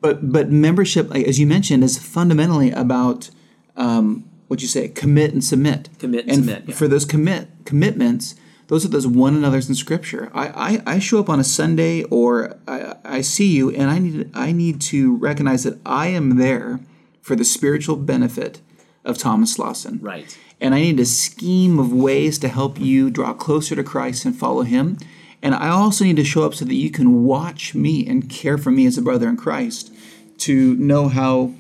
But 0.02 0.32
but 0.32 0.50
membership, 0.50 1.14
as 1.14 1.40
you 1.40 1.46
mentioned, 1.46 1.84
is 1.84 2.00
fundamentally 2.00 2.72
about 2.72 3.30
um, 3.78 4.28
what 4.48 4.64
you 4.64 4.68
say, 4.68 4.88
commit 4.88 5.32
and 5.32 5.44
submit. 5.44 5.90
Commit 6.00 6.22
and 6.22 6.32
and 6.32 6.40
submit, 6.40 6.64
yeah. 6.70 6.76
For 6.76 6.88
those 6.88 7.06
commit 7.06 7.50
commitments, 7.66 8.34
those 8.66 8.84
are 8.84 8.88
those 8.88 9.06
one 9.06 9.36
another's 9.36 9.70
in 9.70 9.76
Scripture. 9.76 10.32
I, 10.34 10.48
I, 10.48 10.96
I 10.96 11.00
show 11.00 11.20
up 11.20 11.30
on 11.30 11.40
a 11.40 11.44
Sunday 11.44 12.04
or 12.06 12.58
I, 12.68 12.96
I 13.06 13.22
see 13.22 13.56
you, 13.56 13.70
and 13.70 13.92
I 13.92 14.00
need 14.00 14.32
I 14.34 14.52
need 14.54 14.82
to 14.92 15.16
recognize 15.18 15.64
that 15.66 15.80
I 15.86 16.08
am 16.08 16.38
there 16.38 16.80
for 17.22 17.36
the 17.36 17.46
spiritual 17.46 17.96
benefit 17.96 18.60
of 19.04 19.20
Thomas 19.20 19.60
Lawson. 19.60 20.00
Right. 20.02 20.36
And 20.60 20.74
I 20.74 20.82
need 20.82 21.00
a 21.00 21.06
scheme 21.06 21.78
of 21.78 21.94
ways 21.94 22.40
to 22.40 22.48
help 22.48 22.80
you 22.80 23.12
draw 23.12 23.34
closer 23.36 23.76
to 23.76 23.84
Christ 23.84 24.26
and 24.26 24.36
follow 24.36 24.64
Him. 24.64 24.98
And 25.46 25.54
I 25.54 25.70
also 25.70 26.04
need 26.04 26.16
to 26.16 26.24
show 26.24 26.44
up 26.44 26.56
so 26.56 26.66
that 26.66 26.74
you 26.74 26.90
can 26.90 27.24
watch 27.24 27.76
me 27.76 28.04
and 28.08 28.28
care 28.28 28.58
for 28.58 28.72
me 28.72 28.88
as 28.88 28.98
a 28.98 29.02
brother 29.04 29.30
in 29.30 29.38
Christ 29.38 29.94
to 30.40 30.74
know 30.78 31.08
how 31.08 31.54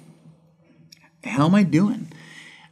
how 1.24 1.46
am 1.46 1.54
I 1.54 1.62
doing? 1.62 2.12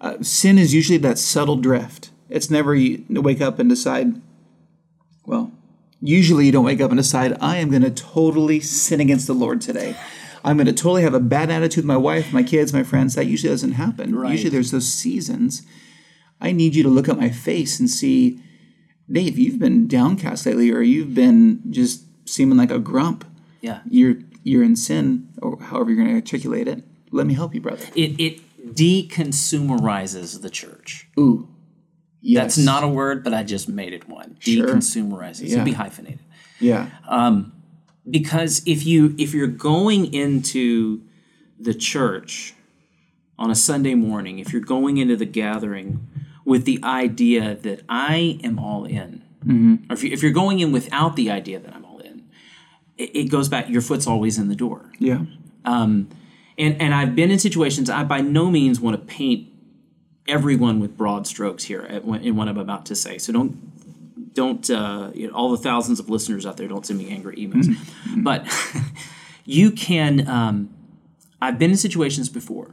Uh, 0.02 0.24
sin 0.24 0.58
is 0.58 0.74
usually 0.74 0.98
that 0.98 1.20
subtle 1.20 1.58
drift. 1.58 2.10
It's 2.30 2.50
never 2.50 2.74
you 2.74 3.06
wake 3.10 3.42
up 3.42 3.60
and 3.60 3.70
decide. 3.70 4.20
Well, 5.24 5.52
usually 6.02 6.48
you 6.48 6.52
don't 6.52 6.66
wake 6.66 6.82
up 6.82 6.90
and 6.90 6.98
decide 6.98 7.38
I 7.40 7.58
am 7.58 7.70
going 7.70 7.84
to 7.84 7.92
totally 7.92 8.60
sin 8.60 9.00
against 9.00 9.28
the 9.28 9.34
Lord 9.34 9.62
today. 9.62 9.96
I'm 10.44 10.58
going 10.58 10.66
to 10.66 10.74
totally 10.74 11.04
have 11.04 11.14
a 11.14 11.20
bad 11.20 11.52
attitude 11.52 11.84
with 11.84 11.86
my 11.86 11.96
wife, 11.96 12.34
my 12.34 12.42
kids, 12.42 12.74
my 12.74 12.82
friends. 12.82 13.14
That 13.14 13.28
usually 13.28 13.54
doesn't 13.54 13.74
happen. 13.74 14.16
Right. 14.16 14.32
Usually 14.32 14.50
there's 14.50 14.72
those 14.72 14.92
seasons. 14.92 15.62
I 16.42 16.54
need 16.54 16.74
you 16.74 16.82
to 16.82 16.90
look 16.90 17.08
at 17.08 17.20
my 17.20 17.30
face 17.30 17.80
and 17.80 17.88
see, 17.88 18.42
Dave, 19.12 19.38
you've 19.38 19.60
been 19.60 19.88
downcast 19.88 20.46
lately, 20.46 20.72
or 20.72 20.82
you've 20.82 21.14
been 21.14 21.62
just 21.70 22.04
seeming 22.28 22.58
like 22.58 22.72
a 22.72 22.80
grump. 22.80 23.26
Yeah. 23.62 23.82
You're 23.90 24.16
you're 24.44 24.64
in 24.64 24.76
sin, 24.76 25.30
or 25.42 25.60
however 25.60 25.92
you're 25.92 26.04
going 26.04 26.10
to 26.10 26.16
articulate 26.16 26.68
it. 26.68 26.84
Let 27.12 27.28
me 27.28 27.34
help 27.34 27.54
you, 27.54 27.62
brother. 27.62 27.86
It 27.96 28.20
it 28.20 28.42
deconsumerizes 28.76 30.42
the 30.42 30.50
church. 30.50 31.08
Ooh, 31.20 31.48
yes. 32.22 32.44
That's 32.44 32.58
not 32.58 32.84
a 32.84 32.88
word, 32.88 33.24
but 33.24 33.34
I 33.34 33.44
just 33.44 33.70
made 33.70 33.94
it 33.94 34.08
one. 34.08 34.38
Sure. 34.40 34.68
Deconsumerizes. 34.68 35.48
Yeah. 35.48 35.54
It'd 35.54 35.66
be 35.66 35.74
hyphenated. 35.74 36.20
Yeah. 36.60 36.90
Um, 37.08 37.54
because 38.10 38.62
if 38.66 38.86
you 38.86 39.16
if 39.18 39.34
you're 39.34 39.48
going 39.48 40.14
into 40.14 41.04
the 41.60 41.74
church 41.74 42.54
on 43.38 43.52
a 43.52 43.56
Sunday 43.56 43.96
morning, 43.96 44.40
if 44.40 44.52
you're 44.52 44.62
going 44.62 44.98
into 44.98 45.16
the 45.16 45.26
gathering 45.26 46.08
with 46.46 46.66
the 46.66 46.80
idea 46.84 47.56
that 47.56 47.82
I 47.90 48.40
am 48.44 48.60
all 48.60 48.86
in, 48.86 49.22
or 49.90 49.94
if, 49.94 50.04
you, 50.04 50.12
if 50.12 50.22
you're 50.24 50.32
going 50.32 50.60
in 50.60 50.72
without 50.72 51.16
the 51.16 51.30
idea 51.32 51.60
that 51.60 51.74
I'm 51.76 51.86
all 51.86 52.00
in, 52.00 52.24
it, 52.98 53.16
it 53.16 53.24
goes 53.26 53.50
back. 53.50 53.70
Your 53.70 53.82
foot's 53.82 54.08
always 54.08 54.38
in 54.38 54.48
the 54.50 54.56
door, 54.56 54.92
Yeah. 55.00 55.22
and 55.66 56.08
and 56.58 56.94
I've 56.94 57.16
been 57.16 57.32
in 57.32 57.40
situations. 57.40 57.90
I 57.90 58.04
by 58.04 58.22
no 58.22 58.50
means 58.52 58.80
want 58.80 59.00
to 59.00 59.06
paint 59.06 59.48
everyone 60.28 60.80
with 60.80 60.96
broad 60.98 61.28
strokes 61.28 61.66
here 61.66 61.82
at, 61.82 62.04
in 62.04 62.36
what 62.36 62.48
I'm 62.48 62.58
about 62.58 62.86
to 62.88 62.96
say. 62.96 63.18
So 63.18 63.34
don't 63.34 64.34
don't 64.34 64.70
uh, 64.70 65.12
you 65.14 65.28
know, 65.28 65.34
all 65.34 65.52
the 65.52 65.58
thousands 65.58 66.00
of 66.00 66.10
listeners 66.10 66.46
out 66.46 66.58
there 66.58 66.68
don't 66.68 66.86
send 66.86 67.00
me 67.00 67.10
angry 67.10 67.36
emails. 67.38 67.68
but 68.24 68.46
you 69.46 69.72
can. 69.72 70.28
Um, 70.28 70.70
I've 71.42 71.60
been 71.60 71.72
in 71.72 71.78
situations 71.78 72.30
before 72.30 72.72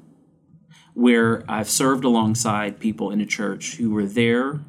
where 1.00 1.44
I've 1.48 1.70
served 1.70 2.04
alongside 2.04 2.78
people 2.78 3.10
in 3.10 3.20
a 3.22 3.26
church 3.26 3.76
who 3.76 3.90
were 3.90 4.04
there 4.04 4.60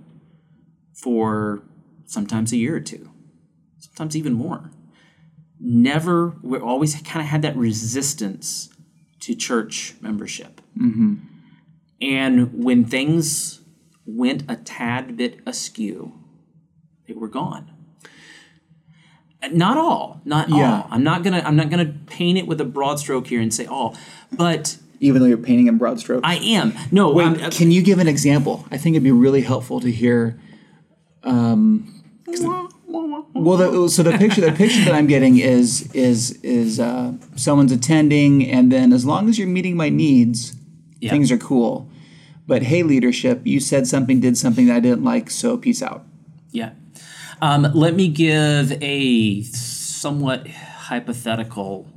for 0.94 1.62
sometimes 2.06 2.54
a 2.54 2.58
year 2.58 2.78
or 2.78 2.80
two, 2.80 3.10
sometimes 3.80 4.16
even 4.16 4.32
more. 4.34 4.72
Never, 5.60 6.38
we 6.42 6.58
always 6.58 6.96
kind 7.02 7.22
of 7.22 7.28
had 7.28 7.42
that 7.42 7.58
resistance 7.58 8.70
to 9.20 9.36
church 9.36 9.96
membership. 10.00 10.62
Mm-hmm. 10.80 11.16
And 12.02 12.64
when 12.64 12.86
things 12.86 13.60
went 14.06 14.50
a 14.50 14.56
tad 14.56 15.18
bit 15.18 15.40
askew, 15.46 16.14
they 17.08 17.14
were 17.14 17.28
gone. 17.28 17.70
Not 19.52 19.78
all, 19.78 20.22
not 20.24 20.50
Yeah. 20.50 20.84
all. 20.84 20.88
I'm 20.92 21.04
not 21.04 21.24
gonna. 21.24 21.42
I'm 21.44 21.56
not 21.56 21.70
gonna 21.72 21.94
paint 22.06 22.38
it 22.38 22.46
with 22.48 22.62
a 22.62 22.66
broad 22.66 23.00
stroke 23.00 23.28
here 23.28 23.42
and 23.42 23.52
say 23.52 23.66
all, 23.66 23.96
but 24.32 24.78
Even 25.02 25.22
though 25.22 25.28
you're 25.28 25.38
painting 25.38 25.68
in 25.68 25.78
broad 25.78 26.00
strokes. 26.00 26.22
I 26.24 26.36
am. 26.36 26.74
No, 26.92 27.12
Wait, 27.12 27.26
I'm, 27.26 27.52
can 27.52 27.72
you 27.72 27.82
give 27.82 28.00
an 28.00 28.08
example? 28.08 28.66
I 28.72 28.78
think 28.78 28.94
it'd 28.96 29.04
be 29.04 29.12
really 29.12 29.42
helpful 29.42 29.80
to 29.82 29.92
hear. 29.92 30.40
Um, 31.24 32.04
'cause 32.26 32.40
the- 32.42 32.70
well, 33.34 33.58
the, 33.58 33.90
so 33.90 34.04
the 34.04 34.18
picture, 34.18 34.42
the 34.42 34.52
picture 34.52 34.84
that 34.86 34.94
I'm 34.94 35.08
getting 35.08 35.38
is 35.40 35.90
is 35.94 36.32
is 36.44 36.80
uh, 36.80 37.14
someone's 37.36 37.72
attending, 37.72 38.46
and 38.50 38.72
then 38.72 38.94
as 38.94 39.04
long 39.06 39.28
as 39.30 39.40
you're 39.40 39.48
meeting 39.48 39.76
my 39.76 39.90
needs, 39.90 40.56
Yeah. 41.00 41.10
things 41.12 41.32
are 41.32 41.38
cool. 41.38 41.90
But 42.46 42.64
hey, 42.64 42.84
leadership, 42.84 43.42
you 43.46 43.60
said 43.60 43.88
something, 43.88 44.20
did 44.20 44.38
something 44.38 44.68
that 44.68 44.76
I 44.76 44.80
didn't 44.82 45.04
like, 45.04 45.30
so 45.32 45.58
peace 45.58 45.82
out. 45.82 46.06
Yeah. 46.52 46.72
Um, 47.42 47.68
let 47.74 47.96
me 47.96 48.08
give 48.10 48.74
a 48.82 49.42
somewhat 49.44 50.48
hypothetical, 50.48 51.88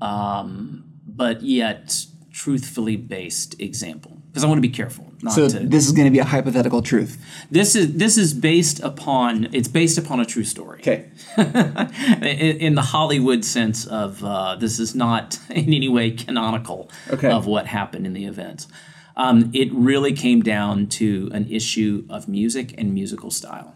um, 0.00 0.84
but 1.06 1.42
yet 1.42 2.04
truthfully 2.42 2.96
based 2.96 3.60
example, 3.60 4.12
because 4.28 4.44
I 4.44 4.46
want 4.46 4.58
to 4.58 4.68
be 4.70 4.74
careful. 4.82 5.04
Not 5.22 5.32
So 5.32 5.48
to, 5.48 5.58
this 5.58 5.84
is 5.86 5.92
going 5.92 6.04
to 6.06 6.12
be 6.12 6.20
a 6.20 6.24
hypothetical 6.36 6.82
truth. 6.82 7.12
this 7.50 7.74
is 7.74 7.94
this 8.04 8.16
is 8.16 8.32
based 8.32 8.78
upon 8.90 9.48
it's 9.52 9.66
based 9.80 9.98
upon 9.98 10.20
a 10.20 10.24
true 10.24 10.44
story. 10.44 10.78
Okay. 10.80 11.10
in, 11.36 12.56
in 12.66 12.74
the 12.76 12.86
Hollywood 12.94 13.44
sense 13.44 13.86
of 13.86 14.22
uh, 14.24 14.54
this 14.54 14.78
is 14.78 14.94
not 14.94 15.38
in 15.50 15.72
any 15.74 15.88
way 15.88 16.12
canonical 16.12 16.88
Okay. 17.10 17.30
of 17.30 17.46
what 17.46 17.66
happened 17.66 18.06
in 18.06 18.12
the 18.12 18.24
events. 18.26 18.68
Um, 19.16 19.50
it 19.52 19.68
really 19.74 20.12
came 20.12 20.40
down 20.42 20.86
to 21.00 21.28
an 21.32 21.44
issue 21.50 22.06
of 22.08 22.28
music 22.28 22.66
and 22.78 22.94
musical 22.94 23.30
style. 23.32 23.74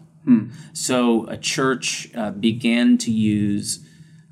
So 0.71 1.27
a 1.27 1.35
church 1.35 2.09
uh, 2.15 2.31
began 2.31 2.97
to 2.99 3.11
use 3.11 3.85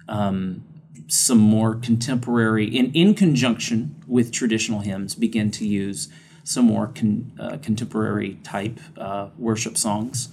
um, 0.07 0.63
some 1.07 1.37
more 1.37 1.75
contemporary, 1.75 2.65
in, 2.79 2.93
in 2.93 3.13
conjunction 3.13 4.00
with 4.11 4.29
traditional 4.31 4.81
hymns, 4.81 5.15
begin 5.15 5.49
to 5.49 5.65
use 5.65 6.09
some 6.43 6.65
more 6.65 6.87
con, 6.87 7.31
uh, 7.39 7.57
contemporary 7.63 8.37
type 8.43 8.77
uh, 8.97 9.29
worship 9.37 9.77
songs. 9.77 10.27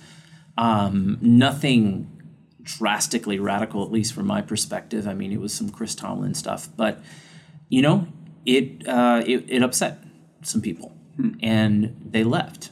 Um, 0.59 1.17
nothing 1.21 2.11
drastically 2.61 3.39
radical, 3.39 3.85
at 3.85 3.93
least 3.93 4.13
from 4.13 4.27
my 4.27 4.43
perspective. 4.43 5.07
I 5.07 5.15
mean, 5.15 5.33
it 5.33 5.41
was 5.41 5.55
some 5.55 5.71
Chris 5.71 5.95
Tomlin 5.95 6.35
stuff, 6.35 6.69
but 6.77 7.01
you 7.69 7.81
know, 7.81 8.09
it 8.45 8.87
uh, 8.89 9.23
it, 9.25 9.45
it 9.49 9.63
upset 9.63 10.03
some 10.43 10.61
people, 10.61 10.93
and 11.41 11.97
they 12.05 12.25
left, 12.25 12.71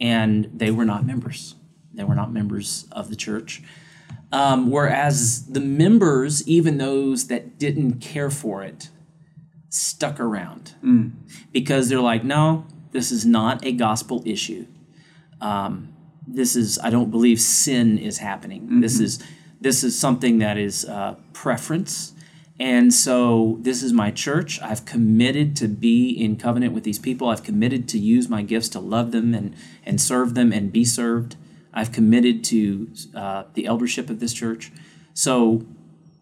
and 0.00 0.50
they 0.54 0.70
were 0.70 0.86
not 0.86 1.04
members. 1.04 1.56
They 1.92 2.04
were 2.04 2.14
not 2.14 2.32
members 2.32 2.86
of 2.90 3.10
the 3.10 3.16
church. 3.16 3.62
Um, 4.32 4.70
whereas 4.70 5.46
the 5.46 5.60
members, 5.60 6.46
even 6.48 6.78
those 6.78 7.26
that 7.26 7.58
didn't 7.58 8.00
care 8.00 8.30
for 8.30 8.62
it, 8.62 8.88
stuck 9.68 10.18
around 10.20 10.74
because 11.52 11.88
they're 11.88 12.00
like, 12.00 12.24
no, 12.24 12.66
this 12.92 13.12
is 13.12 13.24
not 13.26 13.64
a 13.64 13.72
gospel 13.72 14.22
issue. 14.24 14.66
Um, 15.40 15.94
this 16.26 16.56
is, 16.56 16.78
I 16.82 16.90
don't 16.90 17.10
believe 17.10 17.40
sin 17.40 17.98
is 17.98 18.18
happening. 18.18 18.80
This 18.80 19.00
is, 19.00 19.22
this 19.60 19.84
is 19.84 19.98
something 19.98 20.38
that 20.38 20.56
is 20.56 20.84
uh, 20.84 21.16
preference. 21.32 22.12
And 22.60 22.92
so 22.92 23.58
this 23.60 23.82
is 23.82 23.92
my 23.92 24.10
church. 24.10 24.60
I've 24.60 24.84
committed 24.84 25.54
to 25.56 25.68
be 25.68 26.10
in 26.10 26.36
covenant 26.36 26.72
with 26.72 26.84
these 26.84 26.98
people. 26.98 27.28
I've 27.28 27.44
committed 27.44 27.88
to 27.90 27.98
use 27.98 28.28
my 28.28 28.42
gifts 28.42 28.68
to 28.70 28.80
love 28.80 29.12
them 29.12 29.32
and, 29.32 29.54
and 29.86 30.00
serve 30.00 30.34
them 30.34 30.52
and 30.52 30.72
be 30.72 30.84
served. 30.84 31.36
I've 31.72 31.92
committed 31.92 32.42
to 32.44 32.90
uh, 33.14 33.44
the 33.54 33.66
eldership 33.66 34.10
of 34.10 34.18
this 34.18 34.32
church. 34.32 34.72
So 35.14 35.64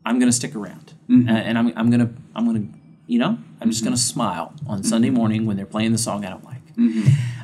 I'm 0.04 0.18
going 0.18 0.30
to 0.30 0.37
stick 0.37 0.54
around, 0.54 0.92
Mm-hmm. 1.09 1.28
And 1.28 1.56
I'm, 1.56 1.72
I'm 1.76 1.88
going 1.90 2.06
to 2.06 2.12
I'm 2.35 2.44
going 2.44 2.68
to 2.68 2.78
you 3.07 3.19
know 3.19 3.38
I'm 3.61 3.71
just 3.71 3.83
going 3.85 3.95
to 3.97 4.01
smile 4.03 4.53
on 4.66 4.83
Sunday 4.83 5.09
Mm-hmm. 5.09 5.16
morning 5.16 5.47
when 5.47 5.57
they're 5.57 5.66
playing 5.66 5.92
the 5.92 5.99
song 5.99 6.25
I 6.25 6.31
don't 6.31 6.45
like. 6.45 6.57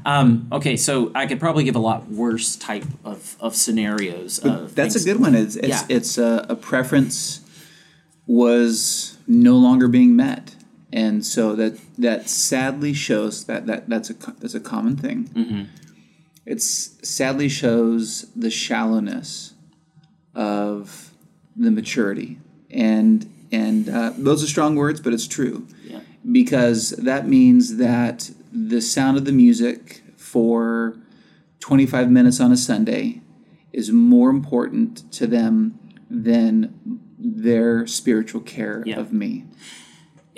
Um, 0.05 0.49
okay, 0.53 0.77
so 0.77 1.11
I 1.15 1.27
could 1.27 1.41
probably 1.41 1.65
give 1.65 1.77
a 1.77 1.79
lot 1.79 2.09
worse 2.11 2.55
type 2.57 2.85
of, 3.05 3.37
of 3.41 3.55
scenarios. 3.57 4.39
Of 4.41 4.75
That's 4.75 4.95
a 4.97 5.05
good 5.05 5.21
one. 5.21 5.35
It's 5.35 5.57
it's, 5.57 5.69
Yeah. 5.69 5.87
it's 5.89 6.19
a, 6.19 6.45
a 6.51 6.57
preference 6.57 7.41
was 8.27 9.17
no 9.27 9.57
longer 9.57 9.89
being 9.89 10.15
met, 10.17 10.55
and 10.93 11.25
so 11.25 11.55
that 11.57 11.79
that 11.99 12.29
sadly 12.29 12.93
shows 12.93 13.45
that, 13.45 13.67
that 13.67 13.89
that's 13.89 14.11
a 14.11 14.15
that's 14.39 14.55
a 14.55 14.61
common 14.61 14.97
thing. 14.97 15.25
Mm-hmm. 15.29 15.63
It's 16.45 16.99
sadly 17.09 17.49
shows 17.49 18.27
the 18.37 18.51
shallowness 18.51 19.55
of 20.35 21.11
the 21.57 21.71
maturity, 21.71 22.39
and 22.71 23.32
and 23.53 23.89
uh, 23.89 24.13
those 24.17 24.43
are 24.43 24.47
strong 24.47 24.75
words, 24.75 25.01
but 25.01 25.13
it's 25.13 25.29
true 25.29 25.67
Yeah. 25.85 26.01
because 26.31 26.91
that 26.91 27.29
means 27.29 27.77
that 27.77 28.31
the 28.51 28.81
sound 28.81 29.17
of 29.19 29.25
the 29.27 29.33
music 29.33 30.03
for 30.17 30.97
25 31.61 32.11
minutes 32.11 32.41
on 32.41 32.51
a 32.51 32.57
Sunday 32.57 33.21
is 33.73 33.91
more 33.93 34.31
important 34.31 35.11
to 35.13 35.27
them 35.27 35.79
than 36.11 36.75
their 37.19 37.87
spiritual 37.87 38.41
care 38.41 38.83
Yeah. 38.87 38.99
of 38.99 39.13
me 39.13 39.45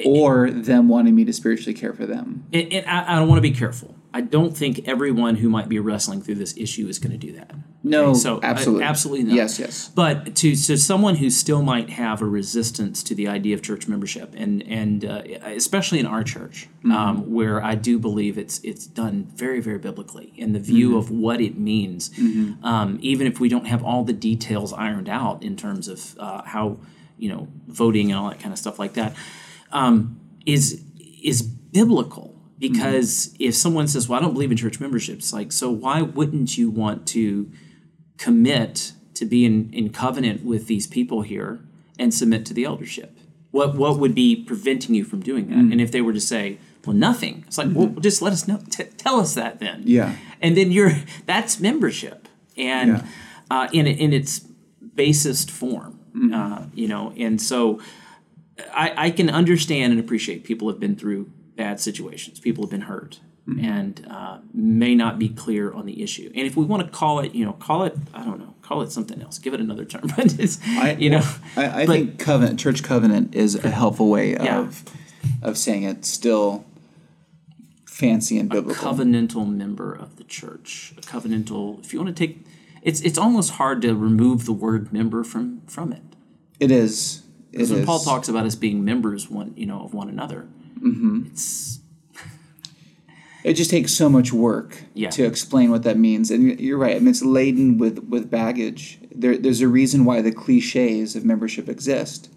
or 0.04 0.50
them 0.50 0.88
wanting 0.88 1.14
me 1.14 1.24
to 1.24 1.32
spiritually 1.32 1.72
care 1.74 1.92
for 1.92 2.04
them. 2.06 2.44
And, 2.52 2.84
I, 2.86 3.12
I 3.14 3.18
don't 3.18 3.28
want 3.28 3.38
to 3.38 3.42
be 3.42 3.52
careful. 3.52 3.94
I 4.16 4.20
don't 4.20 4.56
think 4.56 4.86
everyone 4.88 5.34
who 5.36 5.48
might 5.48 5.68
be 5.68 5.78
wrestling 5.80 6.22
through 6.22 6.36
this 6.36 6.56
issue 6.56 6.86
is 6.88 6.98
going 7.00 7.10
to 7.10 7.18
do 7.26 7.32
that. 7.32 7.50
No, 7.82 8.10
Okay, 8.10 8.18
so 8.20 8.36
uh, 8.36 8.40
absolutely. 8.44 8.84
absolutely 8.84 9.24
not. 9.24 9.34
Yes, 9.34 9.58
yes. 9.58 9.90
But 9.94 10.36
to 10.36 10.54
to 10.54 10.76
someone 10.78 11.16
who 11.16 11.28
still 11.30 11.62
might 11.62 11.90
have 11.90 12.22
a 12.22 12.24
resistance 12.24 13.02
to 13.02 13.14
the 13.14 13.26
idea 13.28 13.54
of 13.56 13.60
church 13.62 13.88
membership, 13.88 14.32
and 14.36 14.62
and 14.62 15.04
uh, 15.04 15.22
especially 15.44 15.98
in 15.98 16.06
our 16.06 16.22
church, 16.24 16.68
Mm-hmm. 16.84 16.92
um, 16.92 17.32
where 17.32 17.62
I 17.72 17.74
do 17.74 17.98
believe 17.98 18.38
it's 18.38 18.60
it's 18.62 18.86
done 18.86 19.24
very 19.34 19.60
very 19.60 19.78
biblically 19.78 20.32
in 20.36 20.52
the 20.52 20.60
view 20.60 20.88
Mm-hmm. 20.90 20.98
of 20.98 21.10
what 21.10 21.40
it 21.40 21.58
means, 21.58 22.10
um, 22.62 22.98
even 23.02 23.26
if 23.26 23.40
we 23.40 23.48
don't 23.48 23.66
have 23.66 23.82
all 23.82 24.04
the 24.04 24.12
details 24.30 24.72
ironed 24.72 25.08
out 25.08 25.42
in 25.42 25.56
terms 25.56 25.88
of 25.88 26.16
uh, 26.18 26.42
how 26.44 26.76
you 27.18 27.28
know 27.32 27.48
voting 27.68 28.10
and 28.12 28.18
all 28.20 28.28
that 28.30 28.38
kind 28.38 28.52
of 28.52 28.58
stuff 28.58 28.78
like 28.78 28.92
that, 28.94 29.14
um, 29.72 30.20
is 30.46 30.82
is 31.22 31.42
biblical. 31.42 32.33
Because 32.72 33.34
if 33.38 33.54
someone 33.54 33.88
says, 33.88 34.08
"Well, 34.08 34.18
I 34.18 34.22
don't 34.22 34.32
believe 34.32 34.50
in 34.50 34.56
church 34.56 34.80
membership," 34.80 35.18
it's 35.18 35.32
like, 35.32 35.52
so 35.52 35.70
why 35.70 36.02
wouldn't 36.02 36.56
you 36.58 36.70
want 36.70 37.06
to 37.08 37.50
commit 38.18 38.92
to 39.14 39.24
be 39.24 39.44
in, 39.44 39.70
in 39.72 39.90
covenant 39.90 40.44
with 40.44 40.66
these 40.66 40.86
people 40.86 41.22
here 41.22 41.60
and 41.98 42.12
submit 42.12 42.44
to 42.46 42.54
the 42.54 42.64
eldership? 42.64 43.16
What 43.50 43.76
what 43.76 43.98
would 43.98 44.14
be 44.14 44.34
preventing 44.36 44.94
you 44.94 45.04
from 45.04 45.20
doing 45.20 45.48
that? 45.50 45.58
And 45.58 45.80
if 45.80 45.92
they 45.92 46.00
were 46.00 46.12
to 46.12 46.20
say, 46.20 46.58
well, 46.84 46.96
nothing, 46.96 47.44
it's 47.46 47.56
like, 47.56 47.68
well, 47.72 47.86
just 48.00 48.20
let 48.20 48.32
us 48.32 48.48
know. 48.48 48.60
T- 48.70 48.84
tell 48.96 49.20
us 49.20 49.34
that 49.34 49.60
then. 49.60 49.82
Yeah. 49.84 50.16
And 50.42 50.56
then 50.56 50.72
you're 50.72 50.92
that's 51.26 51.60
membership, 51.60 52.28
and 52.56 52.88
Yeah. 52.88 53.06
uh, 53.50 53.68
in 53.72 53.86
in 53.86 54.12
its 54.12 54.40
basest 54.94 55.50
form, 55.50 55.98
uh, 56.32 56.64
you 56.74 56.88
know. 56.88 57.12
And 57.16 57.40
so, 57.40 57.80
I, 58.72 59.06
I 59.06 59.10
can 59.10 59.30
understand 59.30 59.92
and 59.92 60.00
appreciate 60.00 60.44
people 60.44 60.68
have 60.68 60.78
been 60.80 60.96
through 60.96 61.30
bad 61.56 61.80
situations. 61.80 62.40
People 62.40 62.64
have 62.64 62.70
been 62.70 62.82
hurt. 62.82 63.20
And 63.60 64.06
uh, 64.10 64.38
may 64.54 64.94
not 64.94 65.18
be 65.18 65.28
clear 65.28 65.70
on 65.70 65.84
the 65.84 66.02
issue, 66.02 66.32
and 66.34 66.46
if 66.46 66.56
we 66.56 66.64
want 66.64 66.82
to 66.82 66.88
call 66.90 67.20
it, 67.20 67.34
you 67.34 67.44
know, 67.44 67.52
call 67.52 67.84
it, 67.84 67.94
I 68.14 68.24
don't 68.24 68.38
know, 68.38 68.54
call 68.62 68.80
it 68.80 68.90
something 68.90 69.20
else, 69.20 69.38
give 69.38 69.52
it 69.52 69.60
another 69.60 69.84
term. 69.84 70.04
But 70.16 70.38
it's, 70.40 70.58
I, 70.66 70.92
you 70.92 71.10
know, 71.10 71.20
I, 71.54 71.82
I 71.82 71.86
but- 71.86 71.92
think 71.92 72.18
covenant, 72.18 72.58
church 72.58 72.82
covenant 72.82 73.34
is 73.34 73.54
a 73.54 73.68
helpful 73.68 74.08
way 74.08 74.32
Yeah. 74.32 74.60
of 74.60 74.82
of 75.42 75.58
saying 75.58 75.82
it 75.82 76.06
still 76.06 76.64
fancy 77.84 78.38
and 78.38 78.48
biblical. 78.48 78.82
covenantal 78.92 79.46
member 79.54 79.92
of 79.92 80.16
the 80.16 80.24
church. 80.24 80.94
A 80.96 81.00
covenantal. 81.02 81.80
If 81.84 81.92
you 81.92 82.00
want 82.02 82.16
to 82.16 82.26
take, 82.26 82.44
it's 82.82 83.00
it's 83.02 83.18
almost 83.18 83.52
hard 83.52 83.82
to 83.82 83.94
remove 83.94 84.46
the 84.46 84.54
word 84.54 84.90
member 84.90 85.22
from 85.22 85.60
from 85.66 85.92
it. 85.92 86.02
It 86.60 86.70
is. 86.70 87.22
Because 87.50 87.70
when. 87.70 87.84
Paul 87.84 88.00
talks 88.00 88.28
about 88.28 88.46
us 88.46 88.54
being 88.54 88.84
members 88.84 89.28
one, 89.30 89.52
you 89.56 89.66
know, 89.66 89.82
of 89.84 89.92
one 89.94 90.08
another, 90.08 90.48
It's 90.84 91.80
It 93.42 93.54
just 93.54 93.70
takes 93.70 93.92
so 93.92 94.08
much 94.08 94.32
work 94.32 94.84
Yeah. 94.94 95.10
to 95.10 95.24
explain 95.24 95.70
what 95.70 95.82
that 95.82 95.98
means, 95.98 96.30
and 96.30 96.58
you're 96.60 96.78
right. 96.78 96.96
I 96.96 96.98
mean, 96.98 97.08
it's 97.08 97.22
laden 97.22 97.78
with 97.78 97.98
with 98.08 98.30
baggage. 98.30 98.98
There, 99.14 99.36
there's 99.36 99.60
a 99.60 99.68
reason 99.68 100.04
why 100.04 100.22
the 100.22 100.32
cliches 100.32 101.14
of 101.14 101.24
membership 101.24 101.68
exist, 101.68 102.30